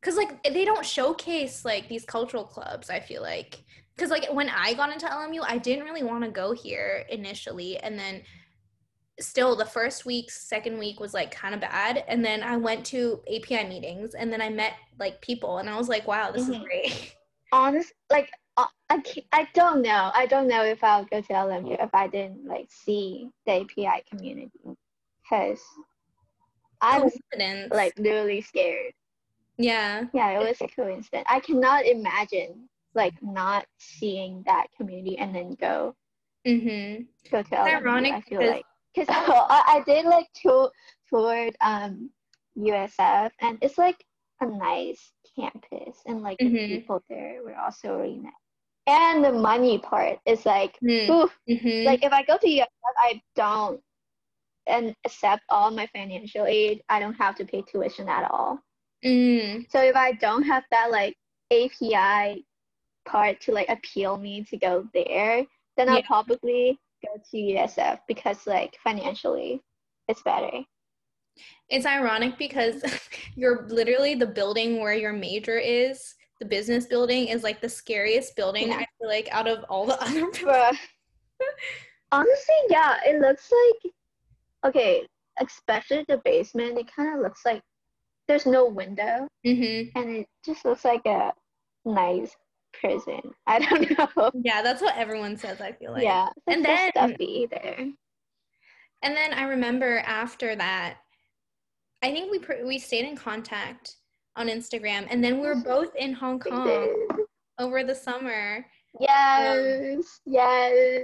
[0.00, 2.90] because like they don't showcase like these cultural clubs.
[2.90, 3.64] I feel like
[3.98, 7.78] because like when I got into LMU, I didn't really want to go here initially,
[7.78, 8.22] and then
[9.18, 12.86] still the first week, second week was like kind of bad, and then I went
[12.86, 16.48] to API meetings, and then I met like people, and I was like, wow, this
[16.48, 16.64] is Mhm.
[16.64, 17.14] great.
[17.50, 21.82] honest like uh, I, I don't know i don't know if i'll go to lmu
[21.82, 24.50] if i didn't like see the api community
[25.22, 25.58] because
[26.82, 27.16] i was
[27.70, 28.92] like literally scared
[29.56, 30.04] yeah.
[30.12, 35.54] yeah it was a coincidence i cannot imagine like not seeing that community and then
[35.60, 35.94] go
[36.46, 37.02] Mm-hmm.
[37.30, 40.70] go to LMU, ironic i feel like because I, I did like tour
[41.08, 42.10] toured um
[42.58, 44.04] usf and it's like
[44.40, 46.68] a nice campus and like the Mhm.
[46.68, 48.32] people there were also really nice
[48.86, 51.10] and the money part is like Mm-hmm.
[51.10, 51.86] oof, Mm-hmm.
[51.86, 53.80] like if i go to usf i don't
[54.66, 58.58] and accept all my financial aid i don't have to pay tuition at all
[59.04, 59.66] mm.
[59.68, 61.16] so if i don't have that like
[61.52, 62.44] api
[63.14, 65.44] part to like appeal me to go there
[65.76, 69.60] then i'll probably go to usf because like financially
[70.08, 70.50] it's better
[71.74, 72.76] It's ironic because
[73.40, 78.34] you're literally the building where your major is, the business building is like the scariest
[78.40, 78.80] building Yeah.
[78.82, 80.78] I feel like out of all the other buildings.
[82.10, 83.92] Honestly, yeah, it looks like
[84.68, 85.06] okay,
[85.40, 87.62] especially the basement, it kind of looks like
[88.26, 89.96] there's no window Mm-hmm.
[89.98, 91.32] and it just looks like a
[91.84, 92.34] nice
[92.72, 93.20] prison.
[93.46, 94.30] I don't know.
[94.44, 96.02] Yeah, that's what everyone says, I feel like.
[96.02, 97.88] yeah, And then- stuffy there.
[99.02, 100.98] And then I remember after that,
[102.02, 103.94] I think we pr- we stayed in contact
[104.36, 105.68] on Instagram, and then we were mm-hmm.
[105.68, 106.88] both in Hong Kong
[107.60, 108.64] over the summer,
[109.00, 111.02] Yes, um, yes.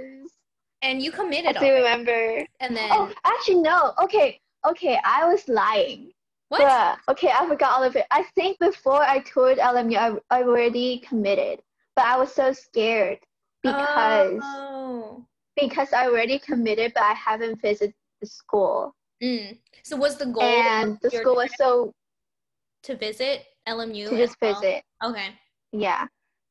[0.81, 1.53] and you I committed.
[1.55, 1.83] do already.
[1.83, 2.45] remember.
[2.59, 3.93] And then Oh, actually, no.
[4.03, 4.99] Okay, okay.
[5.05, 6.11] I was lying.
[6.49, 6.61] What?
[6.61, 8.05] Bruh, okay, I forgot all of it.
[8.11, 11.61] I think before I toured LMU, I, I already committed,
[11.95, 13.19] but I was so scared
[13.63, 15.25] because Oh.
[15.55, 19.57] because I already committed, but I haven't visited the school, Mm.
[19.83, 21.93] So was the goal and the school was so
[22.83, 24.09] to visit LMU?
[24.09, 24.61] to just well?
[24.61, 24.83] visit.
[25.03, 25.29] Okay.
[25.71, 26.07] Yeah,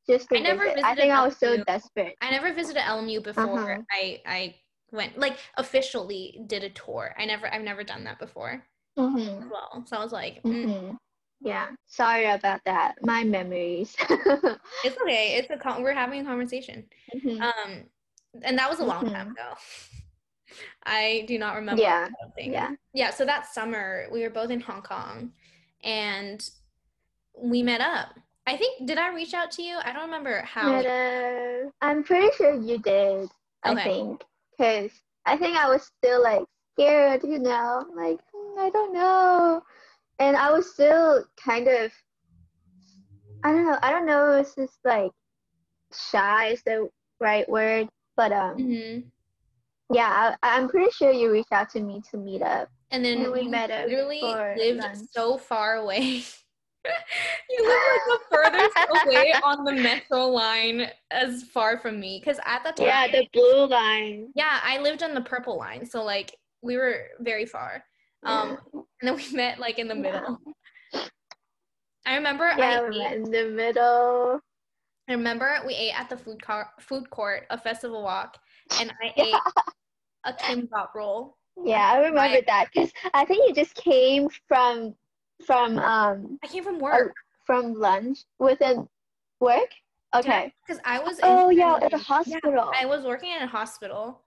[0.09, 0.77] just to I never visit.
[0.83, 2.15] I visited think I was so desperate.
[2.21, 3.81] I never visited LMU before Uh-huh.
[3.91, 4.55] I I
[4.91, 7.13] went like officially did a tour.
[7.17, 8.63] I never I've never done that before
[8.97, 9.83] hmm as well.
[9.85, 10.95] So I was like, mm, hmm
[11.41, 12.95] Yeah, sorry about that.
[13.03, 13.95] My memories.
[14.09, 15.35] it's okay.
[15.37, 16.85] It's a con- we're having a conversation.
[17.15, 17.41] Mhm.
[17.41, 17.83] Um,
[18.41, 19.53] and that was a long time ago.
[20.85, 21.81] I do not remember.
[21.81, 22.53] Yeah, a lot of things.
[22.53, 22.71] yeah.
[22.93, 23.09] Yeah.
[23.11, 25.31] So that summer we were both in Hong Kong,
[25.83, 26.47] and
[27.37, 28.09] we met up.
[28.47, 29.77] I think did I reach out to you?
[29.83, 30.73] I don't remember how.
[30.75, 33.29] Uh, I'm pretty sure you did.
[33.63, 34.23] I think
[34.57, 34.91] because
[35.25, 38.24] I think I was still like scared, you know, like "Hmm,
[38.57, 39.61] I don't know,
[40.19, 41.91] and I was still kind of.
[43.43, 43.77] I don't know.
[43.81, 45.11] I don't know if it's like
[45.93, 46.89] shy is the
[47.19, 47.87] right word,
[48.17, 49.03] but um, Mhm.
[49.91, 52.69] yeah, I, I'm pretty sure you reached out to me to meet up.
[52.91, 54.21] And then And we you met up literally
[54.57, 55.07] lived lunch.
[55.11, 56.01] so far away.
[57.49, 62.19] you live like the furthest away on the metro line as far from me.
[62.19, 64.31] Because at the time, Yeah, the blue line.
[64.35, 65.85] yeah, I lived on the purple line.
[65.85, 67.83] So like we were very far.
[68.25, 70.01] Um, and then we met like in the Yeah.
[70.01, 70.39] middle.
[72.05, 74.39] I remember Yeah, I ate, in the middle.
[75.09, 78.37] I remember we ate at the food car food court, a festival walk,
[78.79, 79.23] and I Yeah.
[79.25, 79.35] ate
[80.25, 81.37] a kimbap roll.
[81.63, 84.95] Yeah, I remember that because I think you just came from
[85.45, 87.13] from um I came from a, work.
[87.45, 88.87] from lunch within
[89.39, 89.69] work.
[90.15, 90.53] Okay.
[90.65, 91.19] Because I was.
[91.23, 92.71] Oh yeah, at the hospital.
[92.79, 94.21] I was working in a hospital.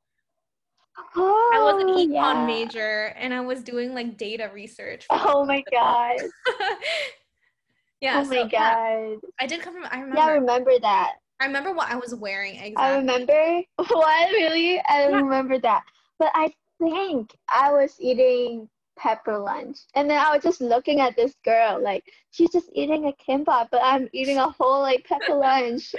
[1.17, 2.47] Oh, I was an econ yeah.
[2.47, 5.07] major, and I was doing like data research.
[5.11, 6.17] Oh my god.
[8.01, 8.21] yeah.
[8.21, 8.75] oh so, my yeah,
[9.11, 9.19] god.
[9.41, 9.85] I did come from.
[9.91, 10.17] I remember.
[10.17, 11.13] Yeah, I remember that.
[11.41, 12.77] I remember what I was wearing exactly.
[12.77, 14.81] I remember what really?
[14.81, 15.17] I Yeah.
[15.17, 15.85] remember that.
[16.19, 19.79] But I think I was eating pepper lunch.
[19.95, 23.69] And then I was just looking at this girl, like she's just eating a kimbap,
[23.71, 25.95] but I'm eating a whole like pepper lunch.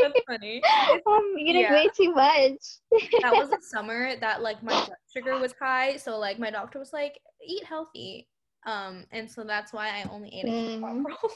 [0.00, 0.62] That's funny.
[1.06, 1.72] I'm eating Yeah.
[1.72, 2.80] way too much.
[3.22, 6.78] That was the summer that like my blood sugar was high, so like my doctor
[6.78, 8.28] was like, eat healthy.
[8.66, 11.04] Um, and so that's why I only ate a kimbap Mm.
[11.04, 11.32] roll.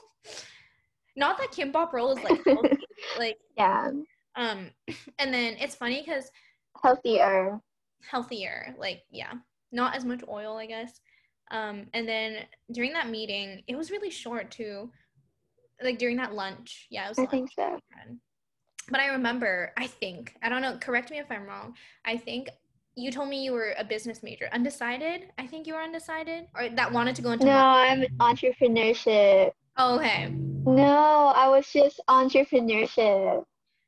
[1.17, 3.91] Not that kimbap roll is like healthy, like yeah.
[4.37, 4.71] um,
[5.19, 6.31] and then it's funny because
[6.83, 7.61] Healthier.
[8.11, 9.33] healthier, like yeah,
[9.77, 11.01] not as much oil, I guess.
[11.53, 12.39] Um, and then
[12.73, 14.91] during that meeting, it was really short too.
[15.81, 17.19] Like during that lunch, yeah, it was.
[17.19, 17.31] I lunch.
[17.31, 17.79] think so.
[18.91, 21.75] But I remember, I think, I don't know, correct me if I'm wrong.
[22.05, 22.49] I think
[22.97, 24.49] you told me you were a business major.
[24.53, 25.29] Undecided?
[25.39, 26.47] I think you were undecided?
[26.57, 28.09] Or that wanted to go into No, marketing.
[28.21, 29.51] I'm entrepreneurship.
[29.77, 30.31] Oh, okay.
[30.31, 33.45] No, I was just entrepreneurship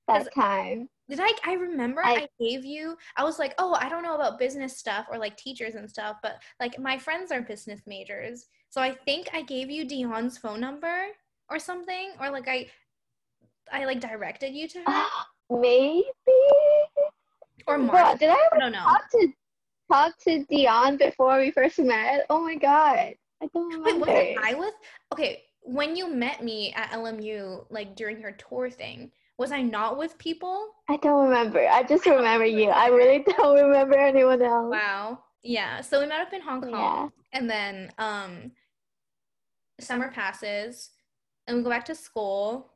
[0.08, 0.88] that time.
[1.08, 4.14] Did I I remember I, I- gave you I was like, "Oh, I don't know
[4.14, 8.46] about business stuff or like teachers and stuff, but like my friends are business majors."
[8.70, 11.06] So I think I gave you Dion's phone number
[11.50, 12.66] or something or like I
[13.72, 15.04] I like directed you to her
[15.50, 16.04] Maybe.
[17.66, 18.18] or Mark.
[18.18, 18.78] did I I ever don't know.
[18.80, 19.28] talk to
[19.90, 22.26] talk to Dion before we first met?
[22.30, 24.06] Oh my god, I don't Wait, remember.
[24.06, 24.74] wasn't I with?
[25.12, 29.96] Okay, when you met me at LMU, like during your tour thing, was I not
[29.96, 30.68] with people?
[30.88, 31.60] I don't remember.
[31.66, 32.70] I just remember you.
[32.70, 34.70] I really don't remember anyone else.
[34.72, 35.20] Wow.
[35.42, 35.80] Yeah.
[35.80, 37.38] So we met up in Hong Kong, Yeah.
[37.38, 38.50] and then um,
[39.80, 40.90] summer passes,
[41.46, 42.72] and we go back to school,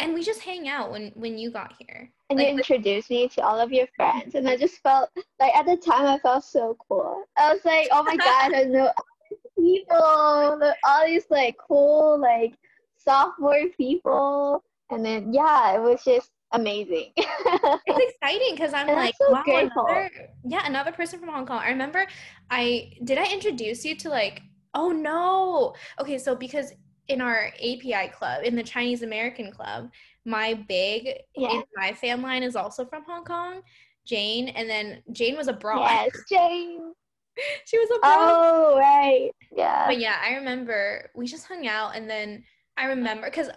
[0.00, 2.10] and we just hang out when when you got here.
[2.30, 5.10] And Like, you introduced me to all of your friends, and I just felt
[5.40, 7.22] like at the time I felt so cool.
[7.36, 12.18] I was like, oh my god, I know all these people, all these like cool
[12.20, 12.54] like
[12.96, 17.12] sophomore people, and then yeah, it was just amazing.
[17.16, 19.86] it's exciting because I'm And like, so wow, grateful.
[19.86, 20.10] another,
[20.44, 21.58] yeah, another person from Hong Kong.
[21.62, 22.06] I remember
[22.50, 24.42] I did I introduce you to like,
[24.74, 25.74] oh no.
[26.00, 26.72] Okay, so because
[27.08, 29.90] in our API club, in the Chinese American club,
[30.24, 31.52] my big Yeah.
[31.52, 33.62] in my fam line is also from Hong Kong,
[34.06, 35.80] Jane, and then Jane was abroad.
[35.88, 36.92] yes, Jane.
[37.66, 38.34] she was abroad.
[38.34, 39.86] Oh right, yeah.
[39.86, 42.44] But yeah, I remember we just hung out, and then
[42.76, 43.48] I remember because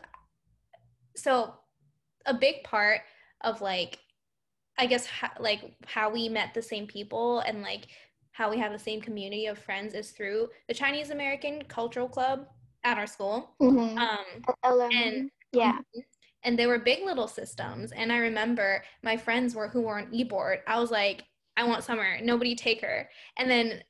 [1.15, 1.53] so
[2.25, 3.01] a big part
[3.41, 3.99] of like
[4.77, 7.87] I guess ha- like how we met the same people and like
[8.31, 12.47] how we have the same community of friends is through the Chinese American Cultural Club
[12.83, 13.53] at our school.
[13.61, 13.97] Mhm.
[13.97, 14.45] Um,
[14.93, 15.79] and- yeah.
[16.43, 17.91] and they were big little systems.
[17.91, 20.59] And I remember my friends were who were on e-board.
[20.65, 21.25] I was like,
[21.57, 22.19] I want Summer.
[22.21, 23.07] Nobody take her.
[23.37, 23.83] And then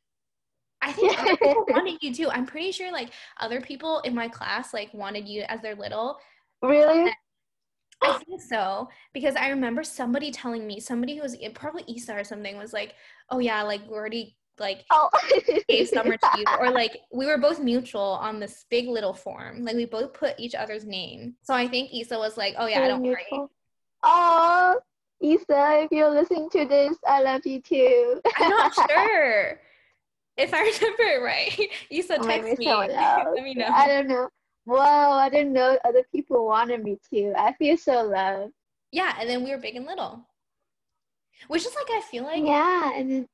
[0.82, 2.30] I think other people wanted you too.
[2.32, 6.18] I'm pretty sure like other people in my class like wanted you as their little.
[6.62, 7.12] Really?
[8.04, 12.24] I think so because I remember somebody telling me somebody who was probably Isa or
[12.24, 12.96] something was like,
[13.30, 15.10] "Oh yeah, like we already like Oh.
[15.68, 19.64] gave summer to you," or like we were both mutual on this big little form.
[19.64, 21.36] Like we both put each other's name.
[21.44, 23.26] So I think Isa was like, "Oh yeah, don't worry."
[24.04, 24.80] Oh,
[25.22, 28.20] Isa, if you're listening to this, I love you too.
[28.38, 29.60] I'm not sure
[30.38, 31.70] if I remember it right.
[32.20, 32.74] Oh, Text maybe me.
[32.74, 33.68] Let me know.
[33.68, 34.30] I don't know.
[34.66, 37.34] Wow, I didn't know other people wanted me to.
[37.38, 38.54] I feel so loved.
[38.92, 40.26] Yeah, and then we were big and little,
[41.48, 43.28] which is like I feel like yeah, and then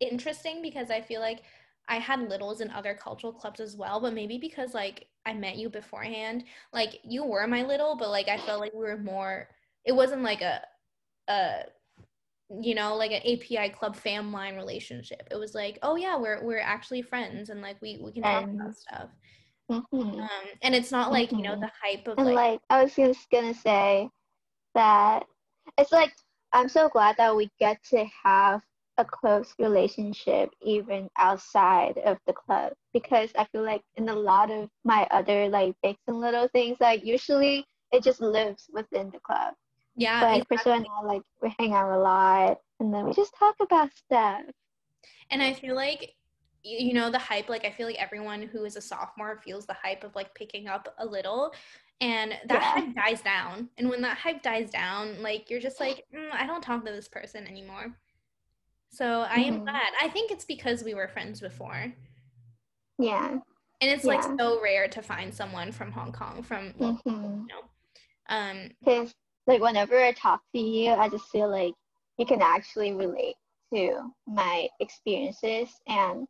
[0.00, 1.42] interesting because I feel like
[1.88, 5.56] I had littles in other cultural clubs as well, but maybe because like I met
[5.56, 9.48] you beforehand, like you were my little, but like I felt like we were more.
[9.84, 10.62] It wasn't like a,
[11.28, 11.60] a,
[12.60, 15.28] you know, like an API club fam line relationship.
[15.30, 18.44] It was like, oh yeah, we're we're actually friends, and like we we can talk
[18.44, 19.10] about stuff.
[19.70, 20.20] Mhm.
[20.20, 20.28] Um,
[20.62, 21.60] and it's not like you know Mhm.
[21.60, 24.10] the hype of and like, like I was just gonna say
[24.74, 25.26] that
[25.78, 26.14] it's like
[26.52, 28.62] I'm so glad that we get to have
[28.98, 34.50] a close relationship even outside of the club because I feel like in a lot
[34.50, 39.20] of my other like big and little things like usually it just lives within the
[39.20, 39.54] club.
[39.96, 43.34] yeah, But Chrystal and I like we hang out a lot and then we just
[43.36, 44.42] talk about stuff.
[45.30, 46.14] And I feel like
[46.66, 49.76] you know the hype like I feel like everyone who is a sophomore feels the
[49.82, 51.52] hype of like picking up a little
[52.00, 52.70] and that Yeah.
[52.72, 53.70] hype dies down.
[53.78, 56.92] And when that hype dies down, like you're just like, mm, I don't talk to
[56.92, 57.96] this person anymore.
[58.90, 59.64] So I am Mhm.
[59.64, 59.92] glad.
[60.00, 61.94] I think it's because we were friends before.
[62.98, 63.38] Yeah.
[63.80, 67.46] And it's like so rare to find someone from Hong Kong from well, hmm you
[67.48, 67.62] know.
[68.28, 69.14] Um, Because
[69.46, 71.74] like whenever I talk to you, I just feel like
[72.18, 73.36] you can actually relate
[73.74, 76.26] to my experiences and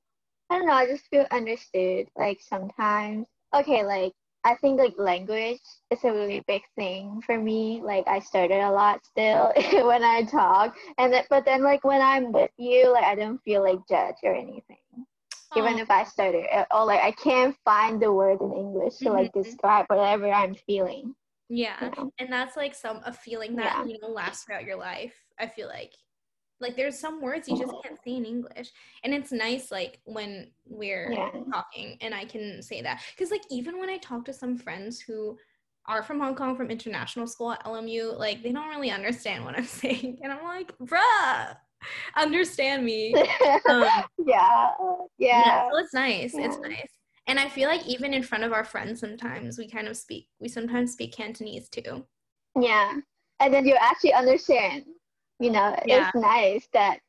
[0.50, 2.08] I don't know, I just feel understood.
[2.16, 4.12] Like sometimes, okay, like
[4.44, 7.80] I think like language is a really big thing for me.
[7.82, 9.52] Like I started a lot still
[9.86, 13.42] when I talk, and then, but then like when I'm with you, like I don't
[13.42, 14.78] feel like judged or anything.
[15.56, 19.10] Even oh, if I started, or like I can't find the word in English to
[19.12, 19.32] like Mhm.
[19.32, 21.14] describe whatever I'm feeling.
[21.48, 22.12] yeah, You know?
[22.18, 23.84] and that's like some a feeling that Yeah.
[23.84, 25.14] you know lasts throughout your life.
[25.38, 25.92] I feel like
[26.60, 28.70] like there's some words you just can't say in English,
[29.04, 31.30] and it's nice like when we're Yeah.
[31.52, 35.00] talking and I can say that because like even when I talk to some friends
[35.00, 35.36] who
[35.86, 39.56] are from Hong Kong from international school at LMU, like they don't really understand what
[39.56, 41.56] I'm saying, and I'm like, bruh,
[42.16, 43.14] understand me.
[43.68, 43.84] Um,
[44.24, 44.70] yeah.
[45.18, 45.68] yeah Yeah.
[45.70, 46.90] so it's nice it's nice
[47.26, 50.28] and i feel like even in front of our friends sometimes we kind of speak
[50.40, 52.06] we sometimes speak cantonese too
[52.60, 52.92] Yeah.
[53.40, 54.84] And then you actually understand.
[55.38, 56.08] You know, Yeah.
[56.08, 57.00] it's nice that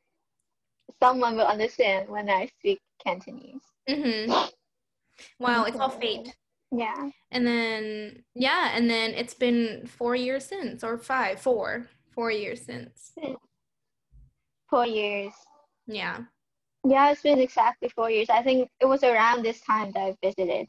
[1.01, 3.61] someone will understand when I speak Cantonese.
[3.88, 4.32] hmm
[5.39, 6.36] wow it's all fate
[6.71, 7.09] Yeah.
[7.32, 12.65] and then yeah and then it's been four years since or five four four years
[12.65, 13.13] since
[14.69, 15.34] Four years.
[15.88, 16.17] yeah
[16.84, 18.30] Yeah, it's been exactly four years.
[18.30, 20.67] I think it was around this time that I visited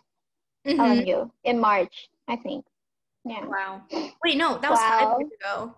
[0.66, 0.78] Mhm.
[0.78, 2.64] LMU in March, I think.
[3.24, 3.44] Yeah.
[3.44, 3.82] wow
[4.24, 4.88] wait no that was Wow.
[4.98, 5.74] five years ago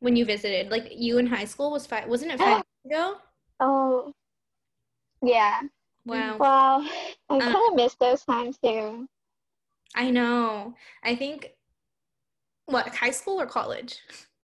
[0.00, 2.64] when you visited like you in high school was five wasn't it five years
[2.98, 3.16] ago
[3.60, 4.12] Oh,
[5.22, 5.62] yeah.
[6.04, 6.80] wow Wow.
[7.30, 9.08] I Um, kind of miss those times too.
[9.94, 11.52] i know i think
[12.66, 13.98] what high school or college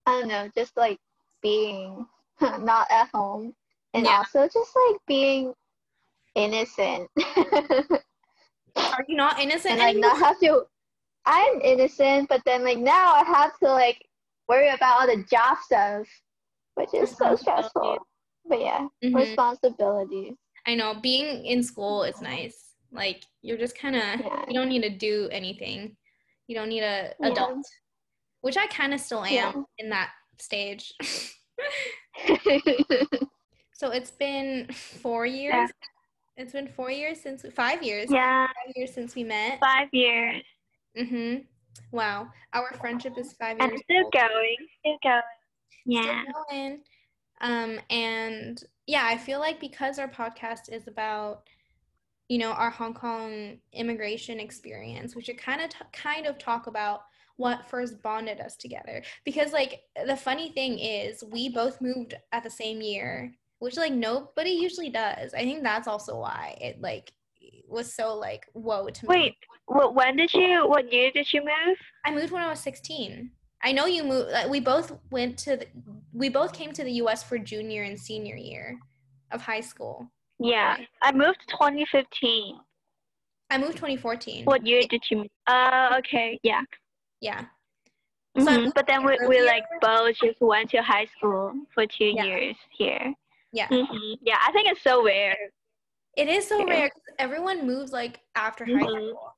[0.05, 0.99] I don't know, just like
[1.41, 2.05] being
[2.41, 3.53] not at home
[3.93, 4.19] and Yeah.
[4.19, 5.53] also just like being
[6.35, 7.09] innocent
[8.91, 10.01] Are you not innocent and like anymore?
[10.01, 10.65] not have to
[11.25, 14.05] I'm innocent but then like now I have to like
[14.49, 16.05] worry about all the job stuff
[16.75, 17.97] which is so stressful
[18.45, 19.15] but yeah Mhm.
[19.15, 20.33] responsibilities
[20.65, 22.75] I know being in school is nice.
[22.91, 24.45] Like you're just kind of Yeah.
[24.47, 25.95] you don't need to do anything.
[26.47, 27.29] You don't need a Yeah.
[27.29, 27.65] adult,
[28.41, 29.53] which I kind of still am Yeah.
[29.77, 30.93] in that stage.
[33.73, 35.71] so it's been four years.
[36.35, 38.11] It's been four years since five years.
[38.11, 39.59] Yeah, Five years since we met.
[39.59, 40.43] five years.
[40.97, 41.47] Mhm.
[41.91, 43.71] Wow, our friendship is five years.
[43.71, 44.13] And still old.
[44.13, 45.21] going, still going.
[45.85, 46.23] Yeah.
[46.23, 46.81] Still going.
[47.41, 51.43] Um, and yeah, I feel like because our podcast is about,
[52.27, 56.67] you know, our Hong Kong immigration experience, we should kind of t- kind of talk
[56.67, 57.01] about
[57.37, 59.01] what first bonded us together.
[59.23, 63.93] Because like the funny thing is, we both moved at the same year, which like
[63.93, 65.33] nobody usually does.
[65.33, 67.13] I think that's also why it like
[67.67, 69.15] was so like whoa to me.
[69.15, 69.35] Wait,
[69.69, 71.77] when did you, what year did you move?
[72.05, 73.31] I moved when I was 16.
[73.63, 74.31] I know you moved.
[74.31, 75.57] Like, we both went to.
[75.57, 75.67] The,
[76.13, 77.23] we both came to the U.S.
[77.23, 78.79] for junior and senior year
[79.31, 80.09] of high school.
[80.39, 82.57] Yeah, I moved 2015.
[83.51, 84.45] I moved 2014.
[84.45, 85.27] What year did you move?
[85.47, 86.61] Uh, okay, yeah.
[87.19, 87.45] Yeah.
[88.37, 88.71] So I Mhm.
[88.75, 92.23] But then we, we like both just went to high school for two Yeah.
[92.25, 93.13] years here.
[93.51, 93.67] Yeah.
[93.67, 95.35] hmm Yeah, I think it's so rare.
[96.15, 96.65] It is so Yeah.
[96.65, 96.91] rare.
[97.17, 99.09] Everyone moves like after high Mhm.
[99.09, 99.35] school.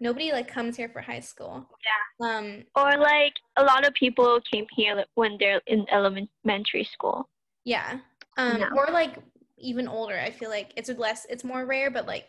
[0.00, 1.66] Nobody like comes here for high school.
[1.84, 2.28] Yeah.
[2.28, 2.64] Um.
[2.76, 7.28] Or like a lot of people came here when they're in elementary school.
[7.64, 7.98] Yeah.
[8.36, 8.60] Um.
[8.60, 8.68] No.
[8.76, 9.16] Or like
[9.58, 10.18] even older.
[10.18, 11.26] I feel like it's less.
[11.28, 12.26] It's more rare, but like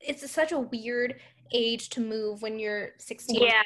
[0.00, 1.16] it's such a weird
[1.52, 3.40] age to move when you're 16.
[3.40, 3.62] Yeah.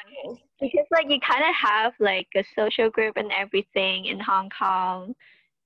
[0.61, 5.15] Because like you kind of have like a social group and everything in Hong Kong,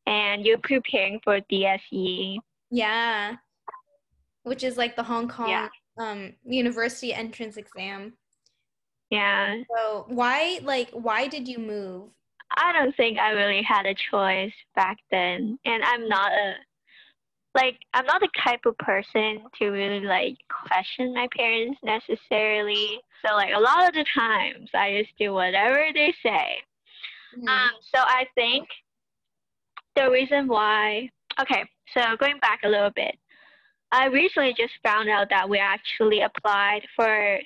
[0.07, 2.39] and you're preparing for DSE.
[2.71, 3.37] Yeah.
[4.43, 5.69] Which is like the Hong Kong Yeah.
[6.01, 8.15] Um university entrance exam.
[9.11, 12.11] Yeah, So why like why did you move?
[12.57, 16.55] I don't think I really had a choice back then, and I'm not a
[17.55, 23.01] like I'm not the type of person to really like question my parents necessarily.
[23.25, 26.63] So like a lot of the times I just do whatever they say.
[27.37, 27.49] Mhm.
[27.49, 28.69] Um, so I think
[29.97, 33.17] the reason why, okay, so going back a little bit,
[33.93, 37.39] I recently just found out that we actually applied for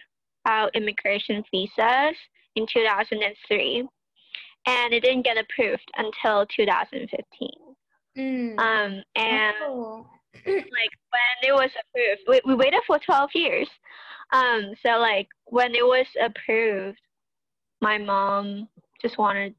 [0.47, 2.17] our immigration visas
[2.57, 3.89] in 2003,
[4.67, 7.51] and it didn't get approved until 2015.
[8.17, 8.59] Mm.
[8.59, 10.07] Um, and Oh.
[10.47, 13.69] like when it was approved, we, we waited for 12 years.
[14.33, 16.99] Um, so like when it was approved,
[17.81, 18.69] my mom
[19.01, 19.55] just wanted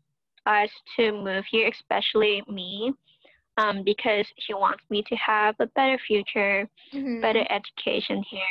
[0.46, 2.94] us to move here, especially me,
[3.58, 7.22] um, because she wants me to have a better future, Mhm.
[7.22, 8.42] better education here.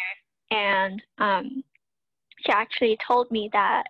[0.50, 1.64] And um,
[2.38, 3.84] she actually told me that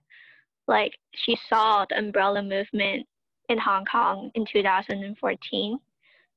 [0.67, 3.07] like she saw the umbrella movement
[3.49, 5.79] in Hong Kong in 2014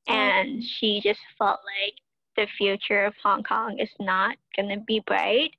[0.06, 1.94] and she just felt like
[2.36, 5.54] the future of Hong Kong is not going to be bright.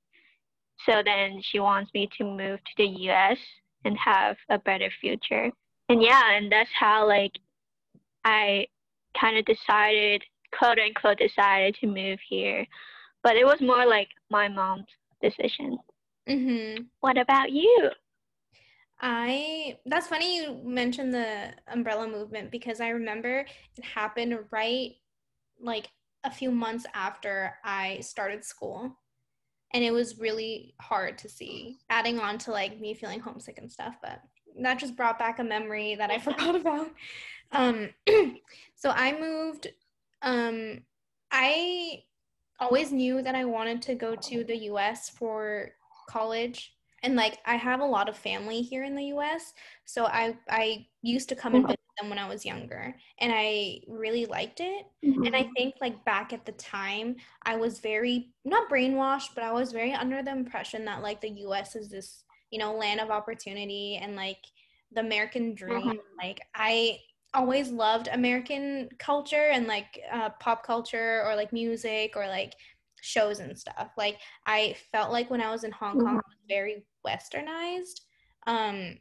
[0.85, 3.37] So then she wants me to move to the US
[3.85, 5.51] and have a better future.
[5.89, 7.33] And yeah, and that's how like
[8.23, 8.67] I
[9.19, 10.23] kind of decided,
[10.57, 12.65] quote unquote, decided to move here.
[13.23, 14.85] But it was more like my mom's
[15.21, 15.77] decision.
[16.27, 16.83] Mm-hmm.
[17.01, 17.89] What about you?
[19.01, 23.45] I that's funny you mentioned the umbrella movement because I remember
[23.77, 24.91] it happened right
[25.61, 25.87] like
[26.23, 28.97] a few months after I started school.
[29.73, 33.71] And it was really hard to see, adding on to like me feeling homesick and
[33.71, 34.19] stuff, but
[34.61, 36.89] that just brought back a memory that I forgot about.
[37.51, 37.89] Um
[38.75, 39.67] so I moved
[40.21, 40.81] um
[41.31, 42.03] I
[42.59, 45.69] always knew that I wanted to go to the US for
[46.09, 46.73] college
[47.03, 49.53] and like I have a lot of family here in the US,
[49.85, 53.81] so I I used to come and visit them when I was younger, and I
[53.87, 54.85] really liked it.
[55.05, 55.23] Mm-hmm.
[55.23, 59.51] And I think like back at the time, I was very not brainwashed, but I
[59.51, 63.11] was very under the impression that like the US is this you know land of
[63.11, 64.43] opportunity and like
[64.91, 65.81] the American dream.
[65.81, 66.17] Mm-hmm.
[66.21, 66.99] Like I
[67.33, 72.53] always loved American culture and like uh, pop culture or like music or like
[73.01, 73.91] shows and stuff.
[73.97, 76.17] Like I felt like when I was in Hong Kong, mm-hmm.
[76.17, 78.01] I was very westernized.
[78.47, 78.97] Um,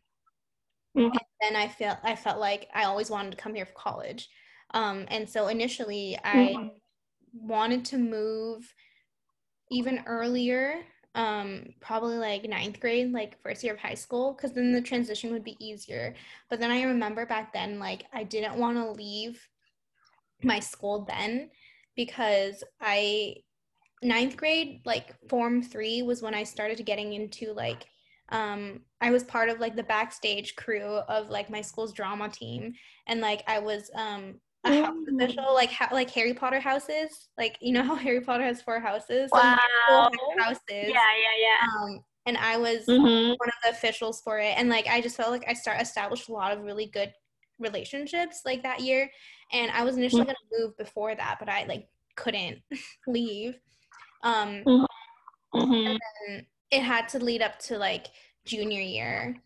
[0.96, 1.04] mm-hmm.
[1.04, 4.28] and then I felt I felt like I always wanted to come here for college.
[4.74, 6.68] Um, and so initially I mm-hmm.
[7.32, 8.72] wanted to move
[9.70, 10.82] even earlier
[11.18, 15.32] um probably like ninth grade like first year of high school because then the transition
[15.32, 16.14] would be easier.
[16.48, 19.46] But then i remember back then like i didn't want to leave
[20.42, 21.50] my school then
[21.96, 23.34] because i
[24.02, 27.86] ninth grade, like form three was when I started getting into like
[28.30, 32.74] um I was part of like the backstage crew of like my school's drama team.
[33.06, 37.58] And like I was um a house official like ha- like Harry Potter houses like
[37.60, 39.58] you know how Harry Potter has four houses wow.
[40.38, 43.30] houses yeah yeah yeah um and I was mm-hmm.
[43.30, 46.28] one of the officials for it and like I just felt like I start established
[46.28, 47.12] a lot of really good
[47.58, 49.10] relationships like that year
[49.52, 50.28] and I was initially mm-hmm.
[50.28, 52.58] going to move before that but I like couldn't
[53.06, 53.54] leave
[54.22, 55.58] um, mm-hmm.
[55.58, 56.38] mm-hmm.
[56.70, 58.08] It had to lead up to like
[58.44, 59.36] junior year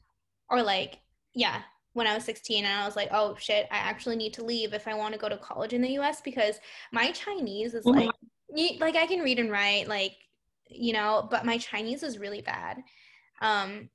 [0.50, 0.98] or like,
[1.34, 1.62] yeah,
[1.94, 4.72] when I was 16 and I was like, oh shit, I actually need to leave
[4.72, 6.58] if I want to go to college in the US because
[6.92, 8.08] my Chinese is mm-hmm.
[8.50, 10.16] like, like I can read and write, like,
[10.68, 12.78] you know, but my Chinese is really bad.
[13.40, 13.90] Um,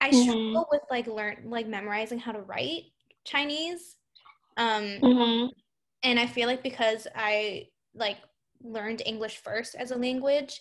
[0.00, 0.22] I mm-hmm.
[0.22, 2.82] struggle with like learn like memorizing how to write
[3.24, 3.96] Chinese.
[4.56, 5.46] Um, mm-hmm.
[6.02, 8.18] and I feel like because I like
[8.62, 10.60] learned English first as a language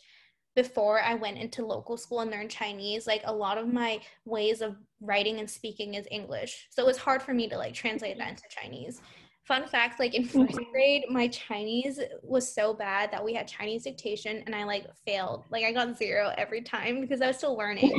[0.55, 4.61] before I went into local school and learned Chinese, like a lot of my ways
[4.61, 6.67] of writing and speaking is English.
[6.69, 9.01] So it was hard for me to like translate that into Chinese.
[9.43, 10.71] Fun fact, like in 1st mm-hmm.
[10.71, 15.45] grade, my Chinese was so bad that we had Chinese dictation and I like failed.
[15.49, 17.91] Like I got zero every time because I was still learning.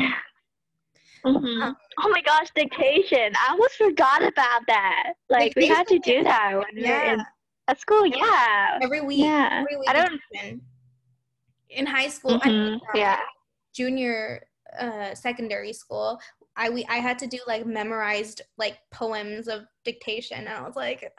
[1.24, 1.62] Mm-hmm.
[1.62, 3.32] Um, oh my gosh, dictation.
[3.36, 5.12] I almost forgot about that.
[5.30, 7.02] Like we had to do that when yeah.
[7.02, 7.26] we were in
[7.68, 8.78] at school, yeah.
[8.82, 9.20] Every week.
[9.20, 9.60] Yeah.
[9.60, 10.20] Every week I don't.
[11.70, 12.48] In high school, mm-hmm.
[12.48, 13.20] I mean, yeah.
[13.74, 14.42] Junior,
[14.78, 16.20] uh, secondary school,
[16.56, 20.76] I we I had to do like memorized like poems of dictation, and I was
[20.76, 21.10] like,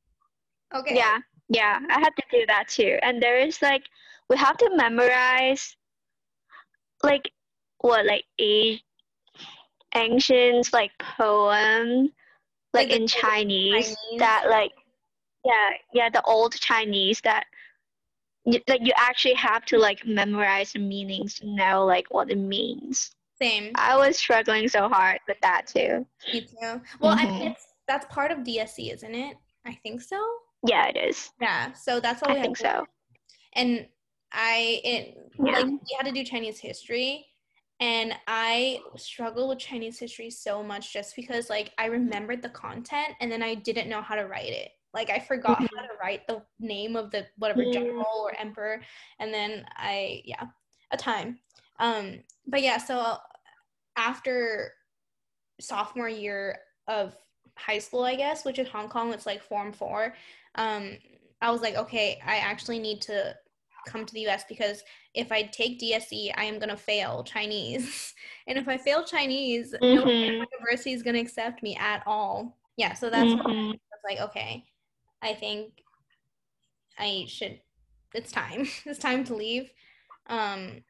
[0.74, 0.96] okay.
[0.96, 1.18] Yeah,
[1.48, 2.98] yeah, I had to do that too.
[3.02, 3.84] And there is like
[4.28, 5.76] we have to memorize
[7.02, 7.30] like
[7.78, 8.80] what like a
[9.96, 12.10] ancient like poem
[12.72, 14.70] like, like in Chinese, Chinese that like
[15.44, 17.44] yeah yeah the old chinese that
[18.46, 23.14] like you actually have to like memorize the meanings to know like what it means
[23.40, 27.26] same i was struggling so hard with that too me too well mm-hmm.
[27.26, 29.36] i mean it's that's part of DSE isn't it
[29.66, 30.24] i think so
[30.66, 32.86] yeah it is yeah so that's all i think so
[33.54, 33.86] and
[34.32, 35.52] i it yeah.
[35.52, 37.26] like we had to do chinese history
[37.80, 43.14] and i struggled with chinese history so much just because like i remembered the content
[43.20, 45.76] and then i didn't know how to write it like I forgot mm-hmm.
[45.76, 47.72] how to write the name of the whatever mm-hmm.
[47.72, 48.80] general or emperor,
[49.18, 50.44] and then I yeah,
[50.90, 51.38] a time.
[51.78, 53.16] Um, but yeah, so
[54.00, 54.72] after
[55.60, 57.14] sophomore year of
[57.56, 60.14] high school, I guess, which in Hong Kong it's like form four.
[60.54, 60.96] Um,
[61.42, 63.34] I was like, okay, I actually need to
[63.86, 64.82] come to the US because
[65.14, 68.14] if I take DSE, I am gonna fail Chinese,
[68.46, 70.06] and if I fail Chinese, mm-hmm.
[70.06, 72.56] no university is gonna accept me at all.
[72.76, 73.46] Yeah, so that's mm-hmm.
[73.46, 74.64] I was like, okay,
[75.20, 75.82] I think
[76.98, 77.60] I should
[78.14, 78.66] it's time.
[78.86, 79.70] it's time to leave.
[80.26, 80.84] Um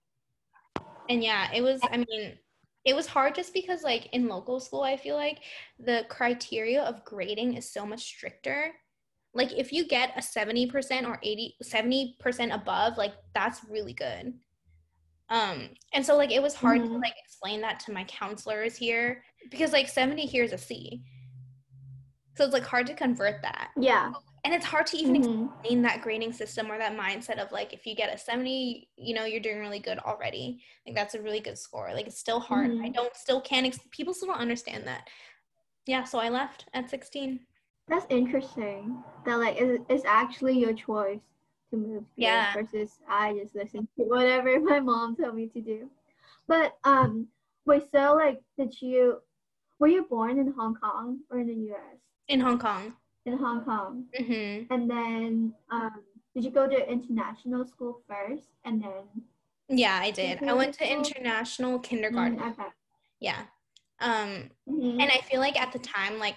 [1.09, 2.39] and yeah, it was I mean
[2.85, 5.41] it was hard just because like in local school i feel like
[5.79, 8.73] the criteria of grading is so much stricter.
[9.33, 14.35] Like if you get a 70% or 80 70% above like that's really good.
[15.29, 16.95] Um and so like it was hard mm-hmm.
[16.95, 21.03] to like explain that to my counselors here because like 70 here is a c.
[22.37, 23.71] So it's like hard to convert that.
[23.77, 24.13] Yeah
[24.45, 25.45] and it's hard to even mm-hmm.
[25.45, 29.15] explain that grading system or that mindset of like if you get a 70 you
[29.15, 30.63] know you're doing really good already.
[30.87, 31.91] Like that's a really good score.
[31.93, 32.71] Like it's still hard.
[32.71, 32.85] Mm-hmm.
[32.85, 35.09] i don't still can't ex- people still don't understand that.
[35.87, 37.41] Yeah so i left at 16
[37.89, 41.19] that's interesting that like it's, actually your choice
[41.71, 42.55] to move yeah.
[42.55, 45.91] versus i just listen to whatever my mom told me to do.
[46.47, 47.27] But um
[47.67, 49.21] wait so like did you
[49.79, 52.95] were you born in hong kong or in the us in hong kong
[53.27, 54.05] in Hong Kong.
[54.19, 54.73] Mm-hmm.
[54.73, 56.03] And then, um,
[56.35, 59.23] did you go to international school first, and then?
[59.69, 60.43] Yeah, I did.
[60.43, 62.39] I went to international kindergarten.
[62.39, 62.69] Mm, okay.
[63.21, 63.43] Yeah.
[64.01, 65.01] Um, mm-hmm.
[65.01, 66.37] and I feel like at the time, like,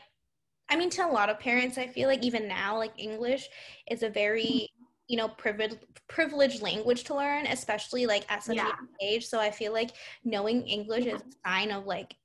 [0.70, 3.48] I mean, to a lot of parents, I feel like even now, like English
[3.90, 4.70] is a very
[5.08, 5.78] you know privileged
[6.08, 8.72] privileged language to learn especially like at such yeah.
[9.02, 9.92] age so i feel like
[10.24, 12.16] knowing english is a sign of like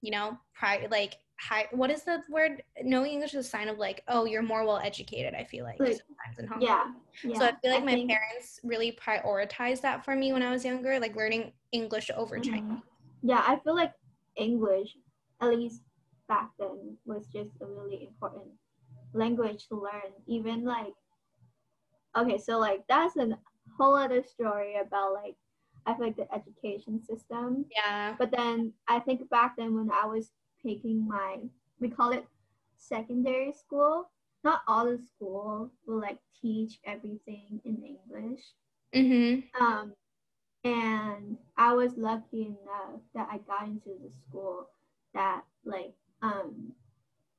[0.00, 2.62] you know pri- like high what is the word?
[2.82, 5.80] Knowing english is a sign of like oh you're more well educated i feel like,
[5.80, 8.10] like sometimes in hong yeah, kong yeah, so i feel like I my think...
[8.10, 12.52] parents really prioritized that for me when i was younger like learning english over mm-hmm.
[12.52, 12.82] chinese.
[13.22, 13.92] Yeah i feel like
[14.36, 14.96] english
[15.40, 15.82] at least
[16.28, 18.46] back then was just a really important
[19.12, 20.12] language to learn.
[20.26, 20.94] Even like
[22.16, 23.38] okay so like that's a
[23.78, 25.34] whole other story about like
[25.86, 27.64] i feel like the education system.
[27.74, 28.14] Yeah.
[28.18, 30.30] But then i think back then when i was
[30.64, 31.38] taking my
[31.80, 32.26] we call it
[32.76, 34.10] secondary school.
[34.44, 38.40] Not all the school will like teach everything in English.
[38.94, 39.62] Mm-hmm.
[39.62, 39.92] Um,
[40.64, 44.68] and I was lucky enough that I got into the school
[45.14, 46.72] that like um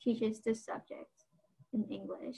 [0.02, 1.26] teaches the subject
[1.74, 2.38] in English.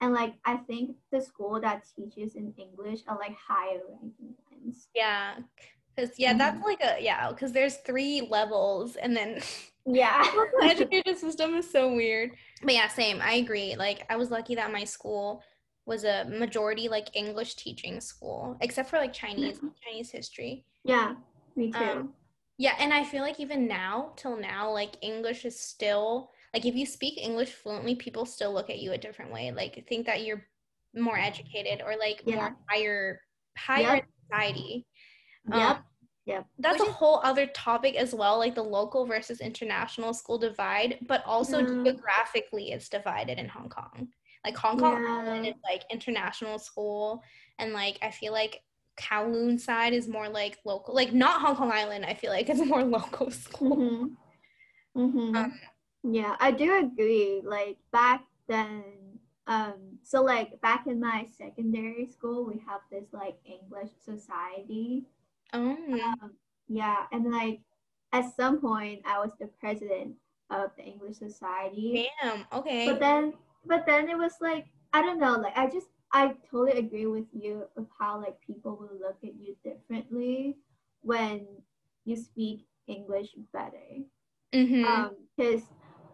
[0.00, 4.88] And like I think the school that teaches in English are like higher ranking ones.
[4.94, 5.36] Yeah.
[5.98, 6.38] Cause yeah, mm-hmm.
[6.38, 9.40] that's like a yeah, because there's three levels and then
[9.86, 10.22] Yeah.
[10.60, 12.32] the education system is so weird.
[12.62, 13.20] But yeah, same.
[13.22, 13.76] I agree.
[13.76, 15.42] Like I was lucky that my school
[15.86, 19.68] was a majority like English teaching school, except for like Chinese, mm-hmm.
[19.84, 20.64] Chinese history.
[20.84, 21.14] Yeah,
[21.54, 21.78] me too.
[21.78, 22.12] Um,
[22.58, 26.74] yeah, and I feel like even now, till now, like English is still like if
[26.74, 29.52] you speak English fluently, people still look at you a different way.
[29.52, 30.44] Like think that you're
[30.94, 32.34] more educated or like yeah.
[32.34, 33.20] more higher
[33.56, 34.84] higher society.
[35.50, 35.76] Yep.
[35.76, 35.84] Um,
[36.26, 36.42] yeah.
[36.58, 40.98] That's Which a whole other topic as well, like the local versus international school divide,
[41.06, 41.84] but also mm.
[41.84, 44.08] geographically it's divided in Hong Kong.
[44.44, 45.42] Like Hong Kong yeah.
[45.42, 47.22] is like international school
[47.58, 48.62] and like I feel like
[49.00, 52.64] Kowloon side is more like local like not Hong Kong Island, I feel like it's
[52.64, 53.76] more local school.
[53.76, 55.00] Mm-hmm.
[55.00, 55.36] Mm-hmm.
[55.36, 55.60] Um,
[56.02, 57.42] yeah, I do agree.
[57.44, 58.82] Like back then,
[59.46, 65.04] um, so like back in my secondary school, we have this like English society
[65.52, 65.70] Oh.
[65.70, 66.32] Um,
[66.68, 67.60] yeah, and like
[68.12, 70.14] at some point, I was the president
[70.50, 72.08] of the English Society.
[72.22, 72.44] Damn.
[72.52, 72.86] Okay.
[72.86, 73.34] But then,
[73.64, 75.34] but then it was like I don't know.
[75.34, 79.34] Like I just I totally agree with you of how like people will look at
[79.34, 80.56] you differently
[81.02, 81.46] when
[82.04, 84.02] you speak English better.
[84.54, 84.84] Mm-hmm.
[84.84, 85.62] Um, because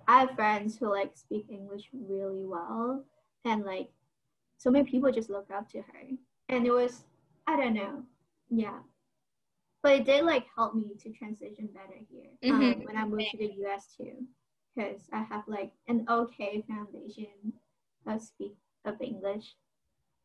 [0.08, 3.04] I have friends who like speak English really well,
[3.44, 3.90] and like
[4.58, 6.08] so many people just look up to her,
[6.48, 7.04] and it was
[7.46, 8.02] I don't know,
[8.50, 8.78] yeah
[9.82, 12.84] but it did like help me to transition better here um, mm-hmm.
[12.84, 14.26] when I moved to the US too,
[14.74, 17.52] because I have like an okay foundation
[18.06, 18.54] of speak
[18.84, 19.54] of English.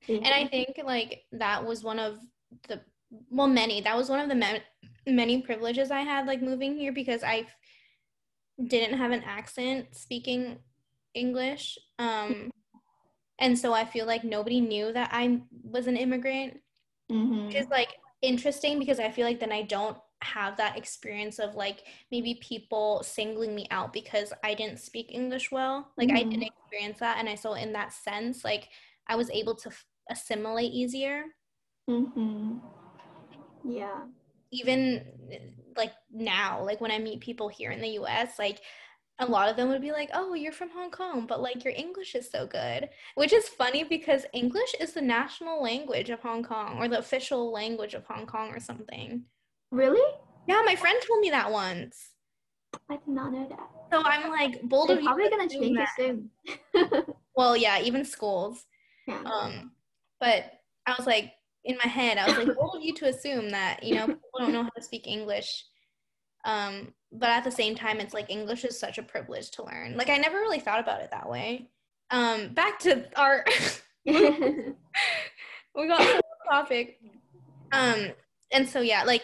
[0.07, 0.17] Yeah.
[0.17, 2.19] And I think like that was one of
[2.67, 2.81] the
[3.29, 4.59] well many that was one of the ma-
[5.07, 7.47] many privileges I had like moving here because I
[8.63, 10.59] didn't have an accent speaking
[11.13, 11.77] English.
[11.99, 12.51] Um,
[13.39, 16.59] and so I feel like nobody knew that I was an immigrant.
[17.07, 17.71] Because mm-hmm.
[17.71, 17.89] like
[18.21, 23.03] interesting because I feel like then I don't have that experience of like maybe people
[23.03, 25.91] singling me out because I didn't speak English well.
[25.97, 26.17] Like mm-hmm.
[26.17, 27.17] I didn't experience that.
[27.19, 28.69] And I so in that sense, like
[29.07, 31.23] I was able to f- assimilate easier.
[31.89, 32.57] Mm-hmm.
[33.69, 34.05] Yeah.
[34.51, 35.05] Even
[35.75, 38.61] like now, like when I meet people here in the US, like
[39.19, 41.73] a lot of them would be like, "Oh, you're from Hong Kong, but like your
[41.75, 46.43] English is so good." Which is funny because English is the national language of Hong
[46.43, 49.23] Kong or the official language of Hong Kong or something.
[49.71, 50.13] Really?
[50.47, 52.11] Yeah, my friend told me that once.
[52.89, 53.69] I did not know that.
[53.91, 56.29] So I'm like bold They're of probably gonna change it soon.
[57.35, 58.65] well, yeah, even schools.
[59.07, 59.21] Yeah.
[59.23, 59.71] Um,
[60.19, 60.51] but
[60.85, 63.83] I was like in my head, I was like, bold of you to assume that
[63.83, 65.65] you know people don't know how to speak English.
[66.45, 69.95] Um, but at the same time it's like english is such a privilege to learn.
[69.95, 71.69] Like i never really thought about it that way.
[72.11, 73.45] Um back to our
[74.05, 74.73] we
[75.75, 76.99] got off topic.
[77.71, 78.11] Um
[78.51, 79.23] and so yeah like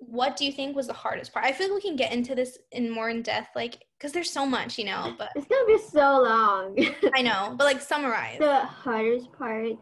[0.00, 1.44] what do you think was the hardest part?
[1.44, 4.30] I feel like we can get into this in more in depth like because there's
[4.30, 6.78] so much you know but it's gonna be so long.
[7.14, 8.38] i know but like summarize.
[8.40, 9.72] The hardest part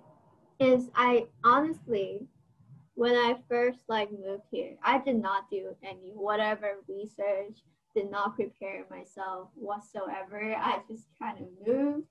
[0.58, 2.26] is I honestly,
[2.96, 7.58] when I first like moved here, I did not do any whatever research,
[7.94, 10.56] did not prepare myself whatsoever.
[10.56, 12.08] I just kind of moved.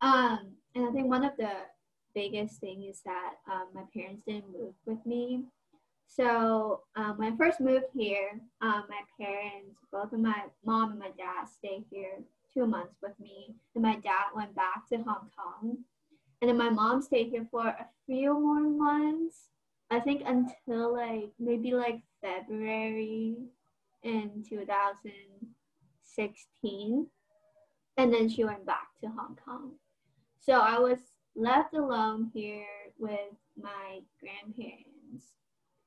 [0.00, 1.50] Um, and I think one of the
[2.14, 5.42] biggest thing is that um, my parents didn't move with me.
[6.06, 11.00] So um, when I first moved here, um, my parents, both of my mom and
[11.00, 12.18] my dad, stayed here
[12.52, 15.78] two months with me, and my dad went back to Hong Kong.
[16.40, 19.48] And then my mom stayed here for a few more months.
[19.90, 23.36] I think until like maybe like February
[24.02, 27.06] in 2016.
[27.96, 29.72] And then she went back to Hong Kong.
[30.40, 30.98] So I was
[31.36, 32.66] left alone here
[32.98, 35.34] with my grandparents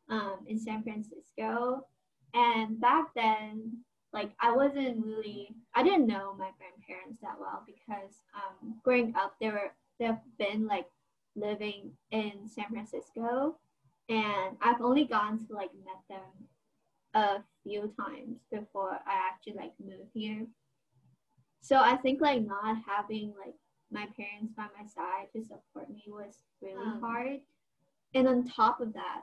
[0.10, 1.86] um, in San Francisco.
[2.34, 3.84] And back then,
[4.14, 9.36] like I wasn't really, I didn't know my grandparents that well because um, growing up,
[9.40, 10.88] they were they've been like
[11.36, 13.58] living in San Francisco,
[14.10, 16.48] and I've only gone to like met them
[17.14, 20.46] a few times before I actually like moved here.
[21.62, 23.56] So I think like not having like
[23.92, 27.40] my parents by my side to support me was really um, hard.
[28.14, 29.22] And on top of that,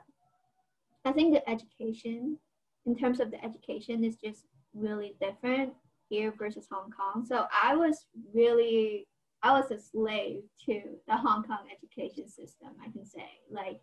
[1.05, 2.37] I think the education,
[2.85, 5.73] in terms of the education, is just really different
[6.09, 7.25] here versus Hong Kong.
[7.25, 9.07] So I was really
[9.43, 13.29] I was a slave to the Hong Kong education system, I can say.
[13.51, 13.79] Like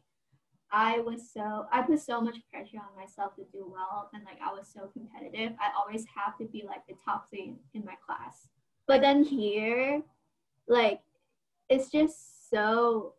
[0.73, 4.39] I was so I put so much pressure on myself to do well and like
[4.43, 5.53] I was so competitive.
[5.61, 8.49] I always have to be like the top three in my class.
[8.87, 10.03] But then here,
[10.67, 11.01] like
[11.69, 13.15] it's just so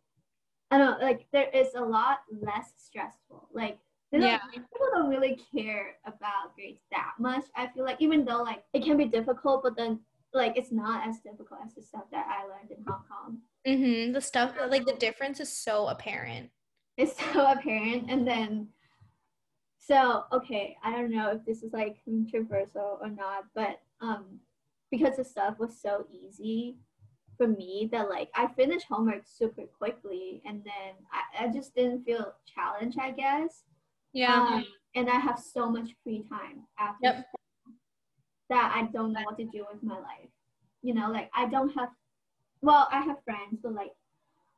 [0.70, 3.48] I don't know, like there is a lot less stressful.
[3.52, 3.78] Like
[4.10, 4.40] yeah.
[4.52, 7.44] people don't really care about grades that much.
[7.56, 10.00] I feel like even though like it can be difficult, but then
[10.32, 13.38] like it's not as difficult as the stuff that I learned in Hong Kong.
[13.66, 14.12] Mm-hmm.
[14.12, 16.50] The stuff like the difference is so apparent.
[16.96, 18.68] It's so apparent, and then
[19.78, 24.40] so okay, I don't know if this is like controversial or not, but um,
[24.90, 26.76] because the stuff was so easy
[27.36, 32.04] for me that like I finished homework super quickly, and then I, I just didn't
[32.04, 33.64] feel challenged, I guess.
[34.12, 34.34] Yeah.
[34.34, 34.64] Um,
[34.94, 37.26] and I have so much free time after yep
[38.50, 40.30] that I don't know what to do with my life.
[40.82, 41.88] You know, like I don't have,
[42.60, 43.92] well, I have friends, but like,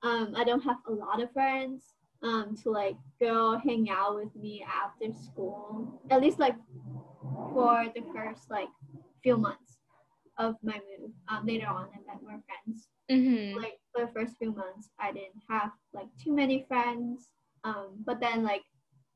[0.03, 4.35] um, I don't have a lot of friends um, to like go hang out with
[4.35, 6.01] me after school.
[6.11, 6.57] At least like
[7.53, 8.69] for the first like
[9.23, 9.79] few months
[10.39, 11.11] of my move.
[11.29, 12.89] Um, later on, I met more friends.
[13.11, 13.59] Mm-hmm.
[13.59, 17.29] Like for the first few months, I didn't have like too many friends.
[17.65, 18.63] Um, but then like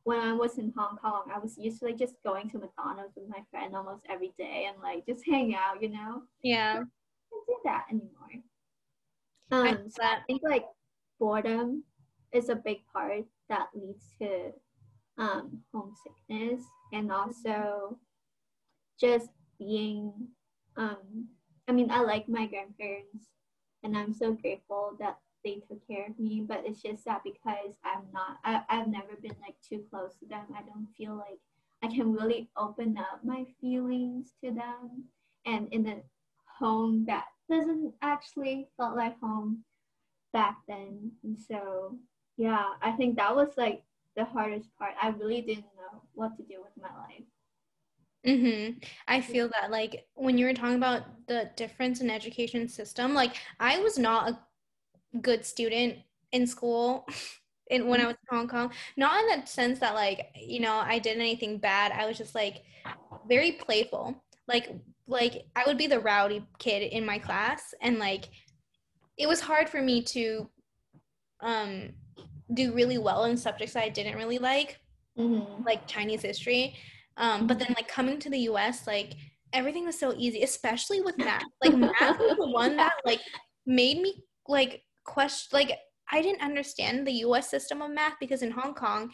[0.05, 3.15] when I was in Hong Kong, I was used to like just going to McDonald's
[3.17, 6.23] with my friend almost every day and like just hang out, you know?
[6.43, 6.73] Yeah.
[6.73, 8.11] I can't do that anymore.
[9.53, 10.65] Um, I so I think like
[11.19, 11.85] boredom
[12.33, 14.53] is a big part that leads to
[15.19, 16.63] um, homesickness
[16.93, 17.99] and also
[18.99, 20.13] just being,
[20.77, 21.29] um,
[21.69, 23.27] I mean, I like my grandparents
[23.83, 27.75] and I'm so grateful that they took care of me but it's just that because
[27.85, 31.39] i'm not I, i've never been like too close to them i don't feel like
[31.83, 35.05] i can really open up my feelings to them.
[35.47, 35.97] And in a
[36.59, 39.65] home that doesn't actually felt like home
[40.33, 41.97] back then and so
[42.41, 43.83] yeah i think that was like
[44.17, 47.25] the hardest part i really didn't know what to do with my life
[48.27, 48.79] Mm-hmm.
[49.09, 53.35] I feel that like when you were talking about the difference in education system, like
[53.59, 55.97] I was not a good student
[56.33, 57.07] in school
[57.71, 58.73] in when I was in Hong Kong.
[58.99, 61.93] Not in the sense that like, you know, I did anything bad.
[61.93, 62.63] I was just like
[63.27, 64.23] very playful.
[64.47, 64.71] Like
[65.07, 68.29] like I would be the rowdy kid in my class and like
[69.17, 70.49] it was hard for me to
[71.41, 71.91] um
[72.55, 74.79] do really well in subjects I didn't really like,
[75.19, 75.65] mm-hmm.
[75.65, 76.77] like Chinese history.
[77.17, 79.15] Um, but then like coming to the US, like
[79.53, 81.45] everything was so easy, especially with math.
[81.63, 83.21] Like math was the one that like
[83.67, 85.79] made me like question like
[86.13, 89.13] I didn't understand the US system of math because in Hong Kong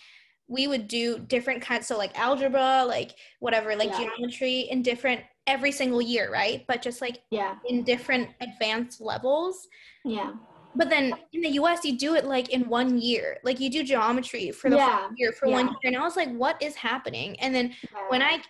[0.49, 4.07] we would do different kinds so like algebra like whatever like yeah.
[4.17, 9.67] geometry in different every single year right but just like yeah in different advanced levels
[10.05, 10.33] yeah
[10.77, 13.83] but then in the US you do it like in one year like you do
[13.83, 15.09] geometry for the yeah.
[15.17, 15.55] year for yeah.
[15.55, 17.75] one year and I was like what is happening and then
[18.09, 18.43] when I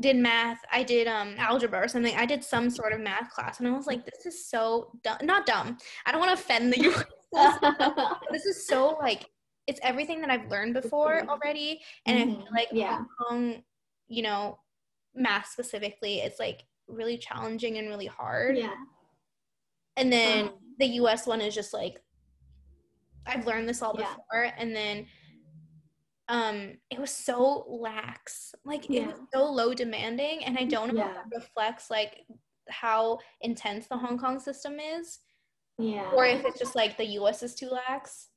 [0.00, 0.60] did math.
[0.70, 2.14] I did um algebra or something.
[2.16, 5.18] I did some sort of math class, and I was like, "This is so dumb."
[5.22, 5.78] Not dumb.
[6.06, 7.58] I don't want to offend the U.S.
[8.30, 9.26] this is so like
[9.66, 12.30] it's everything that I've learned before already, and mm-hmm.
[12.30, 13.00] I feel like yeah.
[13.18, 13.62] Kong,
[14.08, 14.58] you know,
[15.14, 18.56] math specifically, it's like really challenging and really hard.
[18.56, 18.74] Yeah.
[19.96, 21.26] And then um, the U.S.
[21.26, 22.00] one is just like
[23.26, 24.14] I've learned this all yeah.
[24.14, 25.06] before, and then
[26.28, 29.02] um it was so lax like yeah.
[29.02, 31.08] it was so low demanding and i don't know yeah.
[31.08, 32.24] if that reflects like
[32.68, 35.20] how intense the hong kong system is
[35.78, 38.28] yeah or if it's just like the us is too lax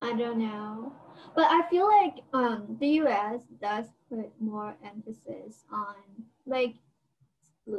[0.00, 0.92] i don't know
[1.34, 5.96] but i feel like um the us does put more emphasis on
[6.46, 6.74] like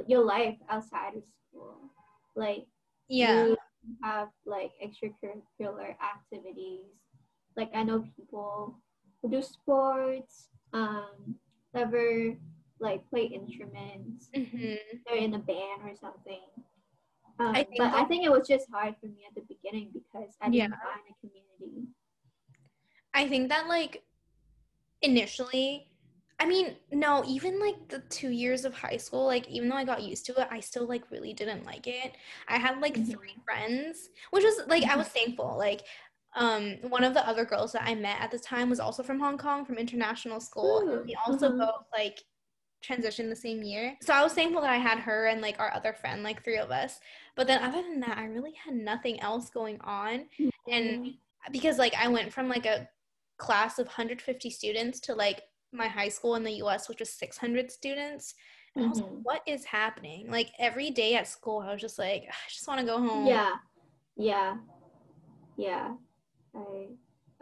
[0.08, 1.78] your life outside of school
[2.36, 2.66] like
[3.08, 3.58] yeah you
[4.02, 6.86] have like extracurricular activities
[7.58, 8.78] like i know people
[9.24, 11.36] who do sports, um,
[11.74, 12.36] ever
[12.80, 14.30] like play instruments.
[14.36, 14.76] Mm-hmm.
[15.08, 16.42] They're in a band or something.
[17.40, 20.36] Um, I but I think it was just hard for me at the beginning because
[20.42, 20.68] I didn't yeah.
[20.68, 21.88] find a community.
[23.14, 24.04] I think that like
[25.02, 25.88] initially,
[26.44, 29.86] I mean, no, even like the two years of high school, like even though I
[29.86, 32.18] got used to it, I still like really didn't like it.
[32.50, 33.12] I had like mm-hmm.
[33.14, 35.56] three friends, which was like I was thankful.
[35.58, 35.84] Like
[36.36, 39.22] um, one of the other girls that I met at the time was also from
[39.22, 40.84] Hong Kong, from international school.
[40.84, 41.60] Ooh, and we also mm-hmm.
[41.60, 42.20] both like
[42.86, 43.96] transitioned the same year.
[44.02, 46.58] So I was thankful that I had her and like our other friend, like three
[46.58, 47.00] of us.
[47.38, 50.26] But then other than that, I really had nothing else going on.
[50.38, 50.50] Mm-hmm.
[50.70, 51.14] And
[51.54, 52.90] because like I went from like a
[53.38, 57.72] class of 150 students to like my high school in the US, which was 600
[57.72, 58.36] students.
[58.76, 58.88] And mm-hmm.
[58.88, 59.22] I was like, mm-hmm.
[59.24, 60.30] what is happening?
[60.30, 63.28] Like every day at school, I was just like, I just want to go home.
[63.28, 63.52] Yeah.
[64.16, 64.58] Yeah.
[65.58, 65.94] Yeah.
[66.56, 66.88] I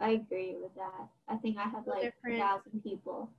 [0.00, 1.08] I agree with that.
[1.28, 3.30] I think I had like a thousand people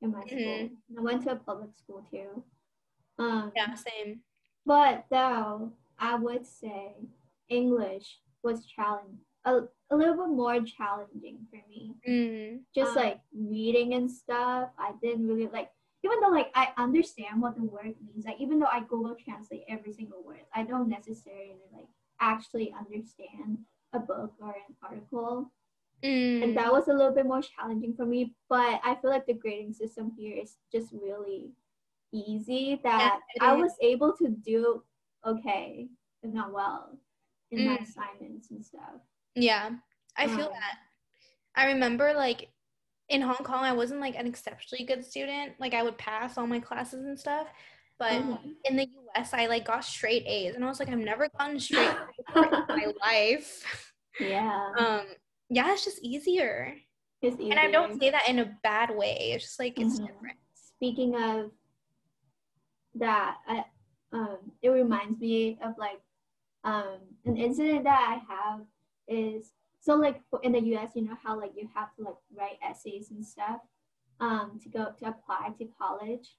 [0.00, 0.26] in my mm-hmm.
[0.28, 0.70] school.
[0.98, 2.42] I went to a public school too.
[3.18, 4.20] Um, yeah, same.
[4.66, 6.94] But though I would say
[7.48, 11.94] English was challenging, a, a little bit more challenging for me.
[12.08, 12.56] Mm-hmm.
[12.74, 15.70] Just um, like reading and stuff, I didn't really like.
[16.04, 19.62] Even though like I understand what the word means, like even though I Google Translate
[19.68, 21.86] every single word, I don't necessarily like
[22.20, 23.58] actually understand
[23.92, 25.52] a book or an article.
[26.02, 26.42] Mm.
[26.42, 28.34] And that was a little bit more challenging for me.
[28.48, 31.52] But I feel like the grading system here is just really
[32.12, 34.82] easy that yeah, I was able to do
[35.24, 35.86] okay,
[36.22, 36.98] if not well,
[37.52, 37.66] in mm.
[37.66, 39.00] my assignments and stuff.
[39.34, 39.70] Yeah,
[40.16, 40.78] I feel um, that.
[41.54, 42.48] I remember like
[43.08, 45.52] in Hong Kong, I wasn't like an exceptionally good student.
[45.58, 47.46] Like I would pass all my classes and stuff.
[47.98, 48.48] But mm-hmm.
[48.64, 51.60] in the US, I like got straight A's, and I was like, I've never gotten
[51.60, 53.92] straight A's in my life.
[54.18, 54.72] Yeah.
[54.78, 55.06] Um.
[55.50, 56.74] Yeah, it's just easier.
[57.20, 57.50] It's easier.
[57.50, 59.32] And I don't say that in a bad way.
[59.34, 60.06] It's just like it's mm-hmm.
[60.06, 60.38] different.
[60.54, 61.50] Speaking of
[62.96, 63.64] that, I,
[64.12, 66.00] um, it reminds me of like
[66.64, 68.60] um an incident that I have
[69.08, 72.58] is so like in the US, you know how like you have to like write
[72.62, 73.60] essays and stuff
[74.20, 76.36] um to go to apply to college?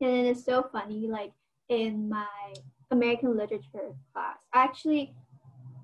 [0.00, 1.32] And it's so funny like
[1.68, 2.54] in my
[2.90, 5.12] american literature class actually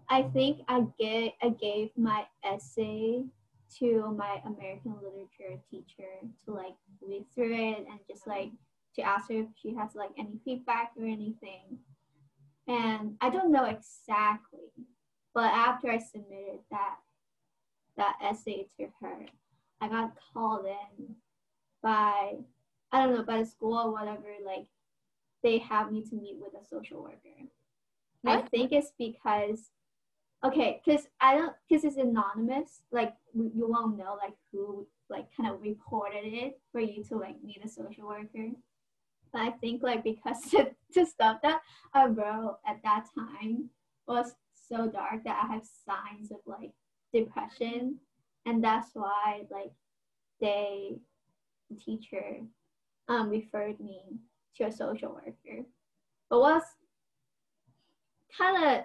[0.08, 3.22] i think i get i gave my essay
[3.78, 6.12] to my american literature teacher
[6.44, 6.74] to like
[7.06, 8.50] read through it and just like
[8.94, 11.78] to ask her if she has like any feedback or anything.
[12.68, 14.70] And i don't know exactly
[15.34, 16.96] but after i submitted that
[17.96, 19.26] that essay to her
[19.80, 21.14] i got called in
[21.82, 22.34] by
[22.94, 24.66] I don't know, by the school or whatever, like
[25.42, 27.18] they have me to meet with a social worker.
[28.22, 28.38] What?
[28.38, 29.70] I think it's because,
[30.44, 32.82] okay, because I don't, because it's anonymous.
[32.92, 37.34] Like you won't know like who like kind of reported it for you to like
[37.42, 38.50] meet a social worker.
[39.32, 41.62] But I think like because the, the stuff that
[41.94, 43.70] I wrote at that time
[44.06, 44.36] was
[44.68, 46.72] so dark that I have signs of like
[47.12, 47.98] depression,
[48.46, 49.72] and that's why like
[50.40, 50.96] they
[51.70, 52.40] the teacher
[53.08, 54.00] um, referred me
[54.56, 55.64] to a social worker.
[56.30, 56.62] But was
[58.36, 58.84] kind of,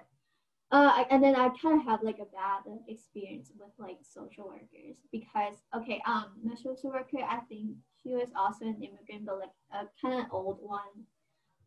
[0.72, 4.98] uh, and then I kind of have like a bad experience with like social workers
[5.10, 9.50] because okay, um, my social worker I think she was also an immigrant, but like
[9.72, 11.04] a kind of old one,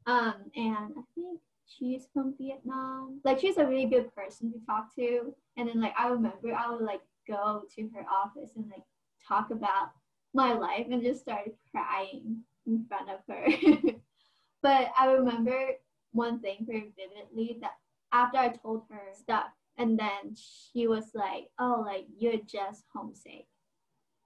[0.05, 3.19] um, and I think she's from Vietnam.
[3.23, 6.69] Like she's a really good person to talk to, and then like I remember I
[6.71, 8.83] would like go to her office and like
[9.27, 9.89] talk about
[10.33, 13.47] my life and just started crying in front of her.
[14.61, 15.71] but I remember
[16.11, 17.73] one thing very vividly that
[18.11, 19.47] after I told her stuff,
[19.77, 23.47] and then she was like, "Oh, like you're just homesick,"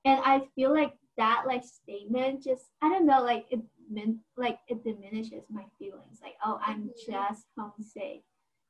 [0.05, 3.59] and I feel like that like statement just I don't know like it
[3.89, 6.91] meant like it diminishes my feelings like oh I'm Mhm.
[7.07, 8.23] just homesick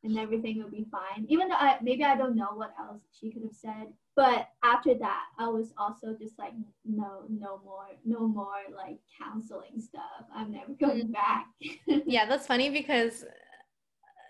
[0.04, 3.32] and everything will be fine even though I maybe I don't know what else she
[3.32, 6.54] could have said but after that I was also just like
[6.86, 11.12] no no more no more like counseling stuff I'm never going Mhm.
[11.12, 11.48] back
[12.06, 13.26] Yeah, that's funny because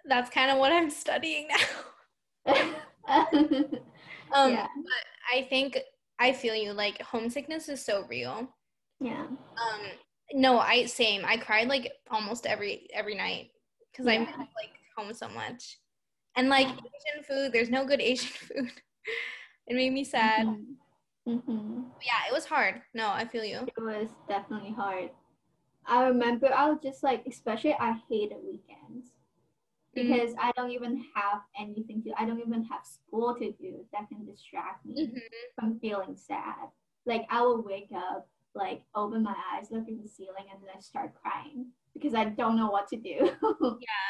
[0.05, 1.47] that's kind of what I'm studying
[2.47, 2.65] now.
[4.33, 5.77] Um, yeah but I think
[6.19, 6.73] I feel you.
[6.73, 8.49] Like homesickness is so real.
[8.99, 9.81] yeah Um,
[10.33, 11.23] no, I same.
[11.25, 13.51] I cried like almost every every night
[13.91, 15.77] because I'm like home so much.
[16.35, 18.71] And like Asian food, there's no good Asian food.
[19.67, 20.45] it made me sad.
[21.25, 22.81] hmm Yeah, it was hard.
[22.93, 23.59] No, I feel you.
[23.67, 25.09] It was definitely hard.
[25.85, 29.11] I remember I was just like, especially I hated weekends
[29.97, 30.11] Mm-hmm.
[30.13, 32.11] because I don't even have anything to.
[32.19, 35.21] I don't even have school to do that can distract me Mhm.
[35.55, 36.69] from feeling sad.
[37.05, 38.27] Like I will wake up,
[38.57, 42.25] like open my eyes, look at the ceiling, and then I start crying because I
[42.25, 43.29] don't know what to do.
[43.79, 44.07] Yeah.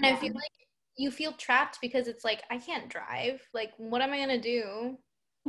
[0.00, 0.52] And I feel like
[0.96, 3.40] you feel trapped because it's like I can't drive.
[3.54, 4.96] Like, what am I gonna do?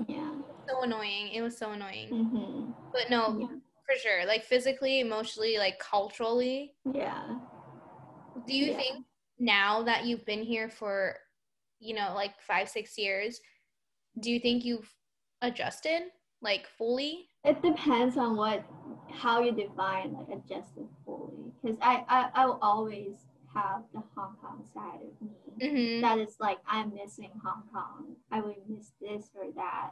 [0.08, 0.32] yeah.
[0.70, 1.30] So annoying.
[1.34, 2.10] It was so annoying.
[2.10, 3.48] hmm But no, Yeah.
[3.48, 4.26] for sure.
[4.26, 6.74] Like physically, emotionally, like culturally.
[6.94, 7.36] Yeah.
[8.48, 8.78] Do you Yeah.
[8.78, 9.06] think
[9.40, 11.18] now that you've been here for,
[11.80, 13.40] you know, like five, six years,
[14.20, 14.94] do you think you've
[15.42, 16.04] adjusted
[16.42, 17.28] like fully?
[17.44, 18.64] It depends on what
[19.12, 21.52] how you define like adjusted fully.
[21.62, 23.16] Because I, I I will always
[23.54, 26.02] have the Hong Kong side of me Mm-hmm.
[26.02, 28.16] that is like I'm missing Hong Kong.
[28.32, 29.92] I would miss this or that,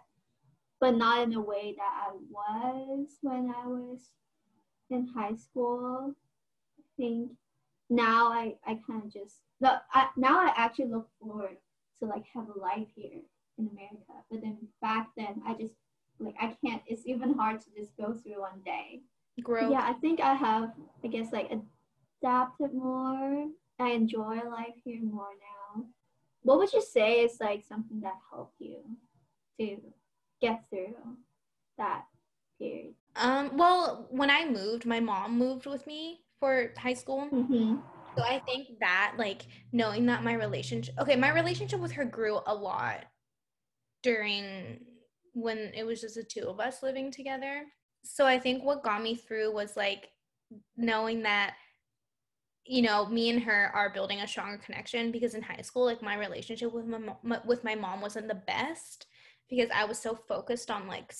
[0.79, 4.11] but not in the way that I was when I was
[4.89, 6.13] in high school.
[6.79, 7.31] I think
[7.89, 11.57] now I I kind of just no I, now I actually look forward
[11.99, 13.21] to like have a life here
[13.57, 14.13] in America.
[14.31, 15.75] But then back then I just
[16.19, 16.81] like I can't.
[16.87, 19.01] It's even hard to just go through one day.
[19.41, 19.71] Growth.
[19.71, 20.71] Yeah, I think I have,
[21.03, 23.47] I guess, like adapted more.
[23.79, 25.29] I enjoy life here more
[25.75, 25.85] now.
[26.41, 28.77] What would you say is like something that helped you
[29.59, 29.77] to
[30.41, 30.95] get through
[31.77, 32.05] that
[32.57, 32.93] period?
[33.15, 37.27] Um, well, when I moved, my mom moved with me for high school.
[37.31, 37.75] Mm-hmm.
[38.15, 42.39] So I think that like knowing that my relationship okay, my relationship with her grew
[42.47, 43.05] a lot
[44.01, 44.79] during
[45.37, 47.63] when it was just the two of us living together.
[48.03, 50.09] So I think what got me through was like
[50.77, 51.55] knowing that
[52.65, 56.01] you know, me and her are building a stronger connection because in high school like
[56.01, 59.05] my relationship with my mo- with my mom wasn't the best
[59.49, 61.13] because I was so focused on like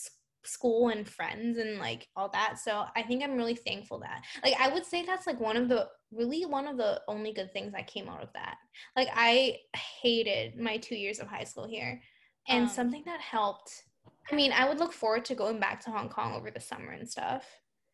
[0.43, 2.59] school and friends and like all that.
[2.59, 5.69] So I think I'm really thankful that like I would say that's like one of
[5.69, 8.57] the really one of the only good things that came out of that.
[8.97, 9.57] Like I
[10.01, 12.01] hated my 2 years of high school here.
[12.49, 13.83] And Um, something that helped
[14.31, 16.91] I mean, I would look forward to going back to Hong Kong over the summer
[16.91, 17.45] and stuff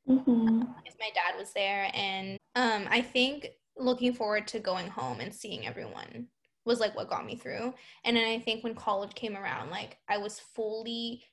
[0.10, 0.60] Mm-hmm.
[0.60, 5.34] because my dad was there and um I think looking forward to going home and
[5.34, 6.28] seeing everyone
[6.66, 7.74] was like what got me through.
[8.04, 11.24] And then I think when college came around, like I was fully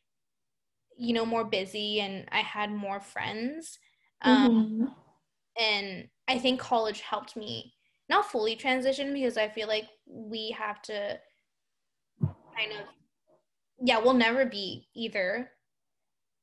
[0.96, 3.78] you know more busy and I had more friends.
[4.22, 4.84] Um Mm-hmm.
[5.60, 7.74] and I think college helped me
[8.08, 11.18] not fully transition because I feel like we have to
[12.56, 12.86] kind of
[13.80, 15.50] yeah, we'll never be either.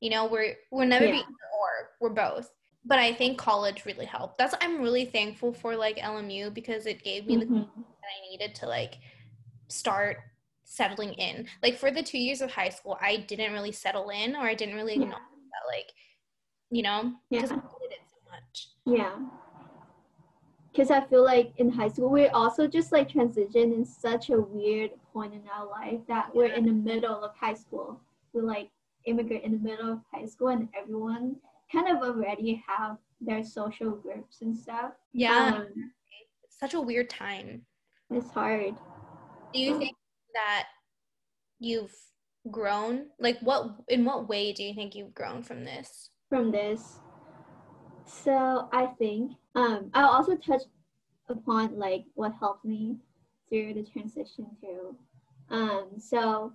[0.01, 1.17] You know, we're we're never be Yeah.
[1.19, 2.51] either or, we're both.
[2.85, 4.37] But I think college really helped.
[4.37, 7.55] That's I'm really thankful for like LMU because it gave me the Mm-hmm.
[7.55, 8.95] that I needed to like
[9.67, 10.17] start
[10.63, 11.47] settling in.
[11.63, 14.53] Like for the 2 years of high school, I didn't really settle in or I
[14.53, 15.03] didn't really Yeah.
[15.03, 15.21] acknowledge
[15.51, 15.91] that like
[16.69, 17.61] you know, because I Yeah.
[17.61, 18.67] hated it so much.
[18.85, 19.19] Yeah.
[20.71, 24.39] Because I feel like in high school, we're also just like transitioned in such a
[24.39, 27.99] weird point in our life that we're in the middle of high school.
[28.33, 28.69] We're like
[29.05, 31.37] immigrant in the middle of high school, and everyone
[31.71, 34.91] kind of already have their social groups and stuff.
[35.13, 35.55] Yeah.
[35.57, 35.91] Um,
[36.49, 37.63] such a weird time.
[38.11, 38.75] it's hard.
[39.53, 39.95] Do you Um, think
[40.35, 40.67] that
[41.59, 41.95] you've
[42.51, 43.07] grown?
[43.19, 46.11] Like what in what way do you think you've grown from this?
[46.29, 46.99] from this.
[48.05, 50.61] So I think um, I'll also touch
[51.27, 52.97] upon like what helped me
[53.49, 54.95] through the transition too.
[55.49, 56.53] Um, so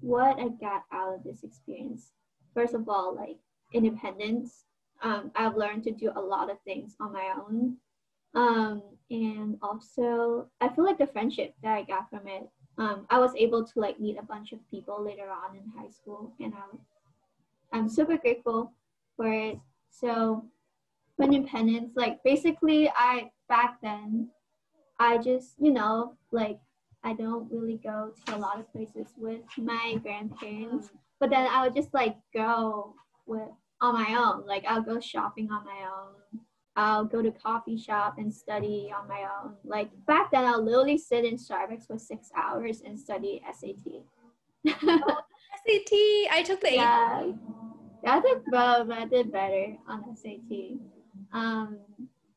[0.00, 2.12] what I got out of this experience,
[2.54, 3.38] first of all, like
[3.72, 4.64] independence.
[5.02, 7.76] Um, I've learned to do a lot of things on my own.
[8.34, 12.48] Um, and also I feel like the friendship that I got from it.
[12.76, 15.90] Um, I was able to like meet a bunch of people later on in high
[15.90, 16.78] school, and I'm
[17.72, 18.72] I'm super grateful
[19.16, 19.58] for it.
[19.90, 20.44] So
[21.20, 24.28] independence, like basically I back then
[25.00, 26.58] I just, you know, like
[27.04, 30.90] I don't really go to a lot of places with my grandparents.
[31.20, 32.94] But then I would just like go
[33.26, 33.48] with
[33.80, 34.46] on my own.
[34.46, 36.40] Like I'll go shopping on my own.
[36.76, 39.54] I'll go to coffee shop and study on my own.
[39.64, 44.04] Like back then, I'll literally sit in Starbucks for six hours and study SAT.
[44.66, 45.92] SAT.
[46.30, 47.32] I took the yeah,
[48.06, 48.90] I did both.
[48.90, 50.78] I did better on SAT.
[51.32, 51.78] Um,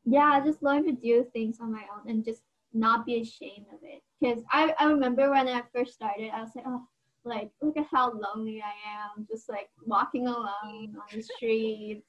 [0.04, 2.42] yeah, I just learned to do things on my own and just
[2.74, 4.02] not be ashamed of it.
[4.22, 6.82] Because I, I remember when I first started, I was like, oh,
[7.24, 12.06] like look at how lonely I am, just like walking alone on the streets.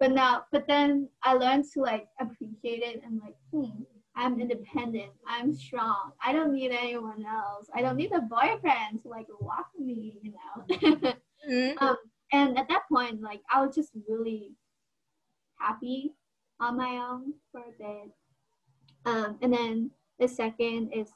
[0.00, 3.84] But now but then i learned to like appreciate it and like hmm
[4.16, 9.08] i'm independent i'm strong i don't need anyone else i don't need a boyfriend to
[9.08, 10.76] like walk me you know?
[11.48, 11.78] Mm-hmm.
[11.86, 11.96] um,
[12.32, 14.50] and at that point like i was just really
[15.58, 16.12] happy
[16.60, 18.10] on my own for a bit.
[19.06, 21.08] Um, and then the second is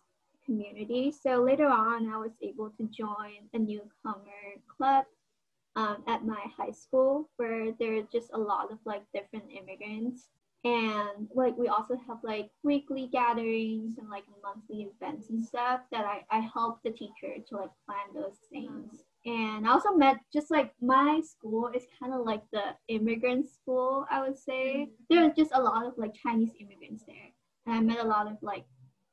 [0.49, 1.13] community.
[1.13, 4.45] So later on i was able to join a newcomer
[4.75, 5.05] club
[5.77, 10.29] um, at my high school where there are just a lot of like different immigrants.
[10.65, 16.05] And like we also have like weekly gatherings and like monthly events and stuff that
[16.05, 19.05] I, I help the teacher to like plan those things.
[19.25, 24.07] And I also met just like my school is kind of like the immigrant school
[24.11, 24.89] I would say.
[25.11, 27.31] There's just a lot of like Chinese immigrants there.
[27.67, 28.65] And I met a lot of like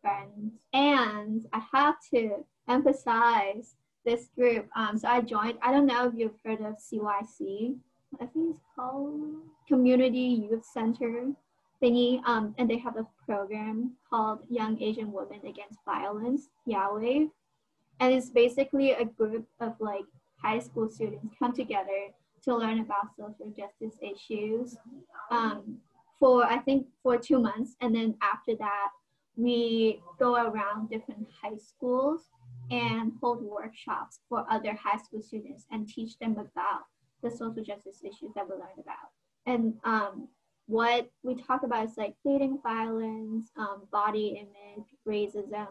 [0.06, 3.76] friends and I have to emphasize
[4.06, 4.68] this group.
[4.76, 5.58] Um, so I joined.
[5.62, 7.76] I don't know if you've heard of CYC.
[8.22, 9.20] I think it's called
[9.68, 11.32] Community Youth Center
[11.82, 12.22] thingy.
[12.26, 17.30] Um, and they have a program called Young Asian Women Against Violence, YAWAVE.
[18.00, 20.06] And it's basically a group of like
[20.38, 24.78] high school students come together to learn about social justice issues
[25.32, 25.78] um,
[26.20, 27.76] for I think for two months.
[27.82, 28.90] And then after that,
[29.38, 32.30] we go around different high schools
[32.72, 36.86] and hold workshops for other high school students and teach them about
[37.22, 39.12] the social justice issues that we learned about.
[39.46, 40.28] And um,
[40.68, 45.68] what we talk about is like dating violence, um, body image, racism,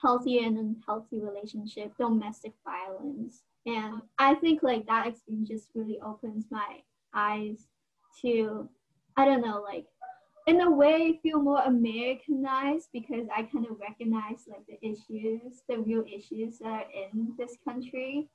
[0.00, 3.42] healthy and unhealthy relationship, domestic violence.
[3.64, 6.80] And I think like that experience just really opens my
[7.14, 7.66] eyes
[8.22, 8.68] to,
[9.16, 9.86] I don't know, like
[10.46, 15.78] in a way feel more Americanized because I kind of recognize like the issues, the
[15.78, 18.28] real issues that are in this country.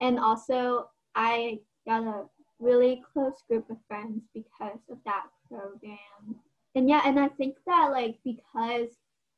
[0.00, 2.24] And also I got a
[2.58, 6.36] really close group of friends because of that program.
[6.74, 8.88] And yeah, and I think that like because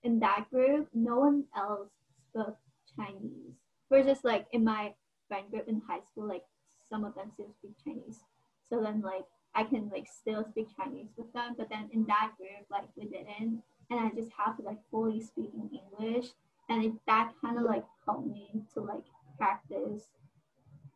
[0.05, 1.91] in that group no one else
[2.29, 2.57] spoke
[2.97, 3.57] Chinese.
[3.91, 4.95] Versus like in my
[5.29, 6.45] friend group in high school, like
[6.89, 8.20] some of them still speak Chinese.
[8.68, 12.32] So then like I can like still speak Chinese with them, but then in that
[12.36, 16.28] group, like we didn't, and I just have to like fully speak in English,
[16.68, 19.05] and it, that kind of like helped me to like
[19.36, 20.09] practice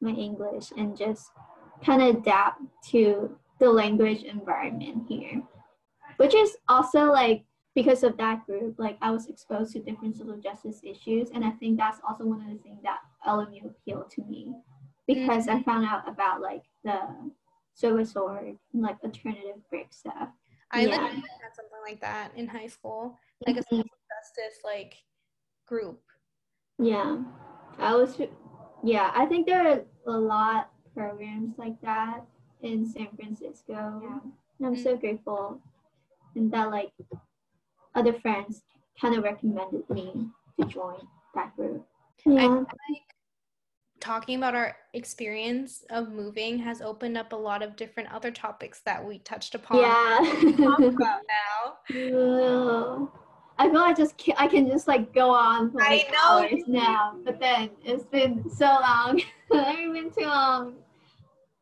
[0.01, 1.31] my English and just
[1.85, 5.43] kind of adapt to the language environment here,
[6.17, 7.45] which is also like
[7.75, 11.51] because of that group, like I was exposed to different social justice issues, and I
[11.51, 14.55] think that's also one of the things that LMU appealed to me.
[15.07, 15.59] Because mm-hmm.
[15.59, 16.99] I found out about like the
[17.77, 20.29] service org, like alternative break stuff.
[20.73, 20.97] I yeah.
[20.97, 23.17] like had something like that in high school,
[23.47, 23.61] like mm-hmm.
[23.61, 24.95] a social justice like
[25.69, 26.01] group.
[26.79, 27.19] Yeah,
[27.79, 28.21] I was.
[28.83, 32.25] Yeah, I think there are a lot programs like that
[32.63, 34.01] in San Francisco.
[34.03, 34.19] Yeah.
[34.59, 34.83] And I'm mm-hmm.
[34.83, 35.61] so grateful,
[36.35, 36.91] and that like
[37.95, 38.63] other friends
[39.01, 40.29] kind of recommended me
[40.59, 40.99] to join
[41.35, 41.87] that group.
[42.25, 42.43] Yeah.
[42.43, 42.67] I like
[44.07, 48.81] talking about our experience of moving has opened up a lot of different other topics
[48.85, 49.79] that we touched upon.
[49.79, 50.55] Yeah.
[50.57, 51.21] talk about
[51.91, 53.13] now.
[53.59, 57.17] I feel like just can, I can just like go on for like hours now,
[57.25, 59.21] but then it's been so long.
[59.51, 60.77] it's been too long.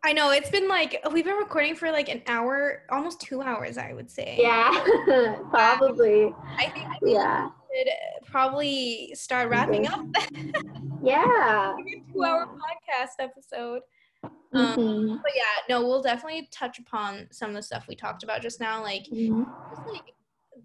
[0.03, 3.79] I know it's been like we've been recording for like an hour, almost two hours,
[3.79, 4.37] I would say.
[4.39, 4.71] Yeah,
[5.51, 6.35] probably.
[6.59, 7.49] I think, I think yeah.
[7.71, 10.05] We should probably start wrapping up.
[11.05, 11.75] yeah.
[12.13, 13.83] two-hour podcast episode.
[14.23, 15.17] Um, mm-hmm.
[15.17, 18.61] but yeah, no, we'll definitely touch upon some of the stuff we talked about just
[18.61, 19.43] now, like, mm-hmm.
[19.71, 20.15] just like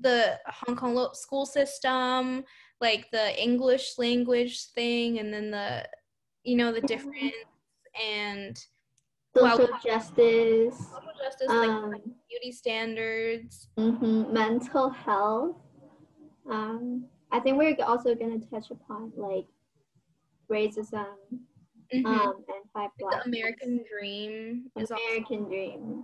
[0.02, 2.44] the Hong Kong school system,
[2.80, 5.88] like the English language thing, and then the,
[6.44, 6.88] you know, the mm-hmm.
[6.88, 7.34] difference
[8.02, 8.57] and
[9.36, 15.57] social well, justice, social justice, um, like beauty standards, mm-hmm, mental health.
[16.49, 19.45] Um, I think we're also going to touch upon like
[20.51, 21.05] racism
[21.93, 22.05] mm-hmm.
[22.05, 23.23] um, and five black.
[23.23, 26.03] The American Dream is American also, Dream.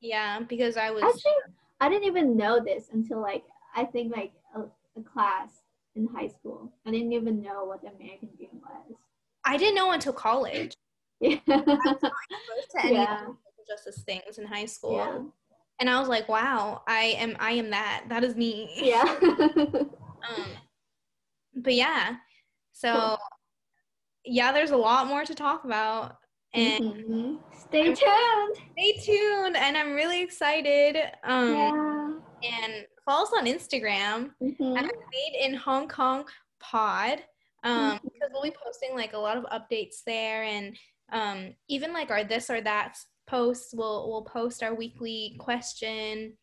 [0.00, 1.32] Yeah, because I was actually
[1.80, 4.60] I didn't even know this until like I think like a,
[4.98, 5.50] a class
[5.96, 6.72] in high school.
[6.86, 8.96] I didn't even know what the American Dream was.
[9.44, 10.74] I didn't know until college.
[11.20, 11.38] Yeah.
[11.46, 12.12] to
[12.82, 13.26] any Yeah.
[13.66, 14.96] justice things in high school.
[14.96, 15.20] yeah.
[15.80, 18.04] And I was like, wow, I am I am that.
[18.08, 18.70] That is me.
[18.76, 19.18] Yeah.
[20.24, 20.46] Um,
[21.56, 22.16] but yeah.
[22.72, 23.18] So
[24.24, 26.16] yeah, there's a lot more to talk about.
[26.52, 27.38] And Mhm.
[27.58, 28.56] Stay tuned.
[28.72, 29.56] stay tuned.
[29.56, 30.96] And I'm really excited.
[31.24, 32.10] Um yeah.
[32.44, 34.78] and follow us on Instagram Mhm.
[34.78, 36.26] at Made in Hong Kong
[36.60, 37.24] Pod.
[37.64, 38.02] Um, Mhm.
[38.04, 40.76] because we'll be posting like a lot of updates there and
[41.12, 42.96] um even like our this or that
[43.26, 46.38] posts we'll we'll post our weekly question.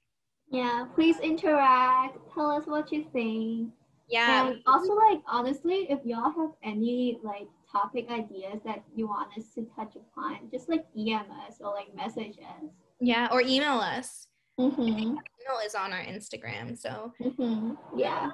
[0.50, 0.88] Yeah.
[0.94, 2.18] Please interact.
[2.34, 3.72] Tell us what you think.
[4.10, 4.48] Yeah.
[4.48, 9.54] And also, like honestly, if y'all have any like topic ideas that you want us
[9.56, 12.70] to touch upon, just like DM us or like message us.
[13.00, 14.28] Yeah, or email us.
[14.60, 14.82] Mm-hmm.
[14.82, 15.20] Email
[15.66, 16.78] is on our Instagram.
[16.78, 17.74] So Mm-hmm.
[17.98, 18.30] Yeah.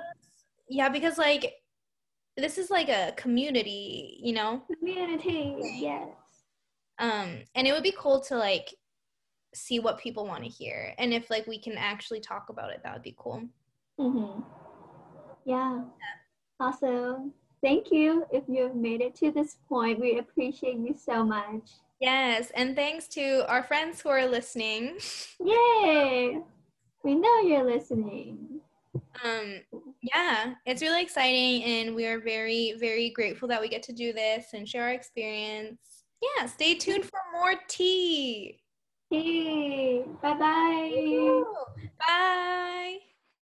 [0.70, 1.54] yeah, because like
[2.36, 4.64] this is like a community, you know?
[4.80, 5.56] Community.
[5.80, 6.10] Yes.
[7.00, 8.74] Um, and it would be cool to like
[9.54, 10.94] see what people want to hear.
[10.98, 13.44] And if like we can actually talk about it, that would be cool.
[14.00, 14.42] Mm-hmm.
[15.46, 15.82] Yeah.
[16.60, 17.32] Also,
[17.62, 20.00] thank you if you've made it to this point.
[20.00, 21.72] We appreciate you so much.
[22.00, 24.98] Yes, and thanks to our friends who are listening.
[25.44, 26.40] Yay!
[27.04, 28.62] We know you're listening.
[29.24, 29.62] Um,
[30.02, 34.14] yeah, it's really exciting, and we are very, very grateful that we get to do
[34.14, 35.80] this and share our experience.
[36.22, 38.60] Yeah, stay tuned for more tea.
[39.10, 41.44] Hey, bye bye.
[42.08, 42.98] Bye.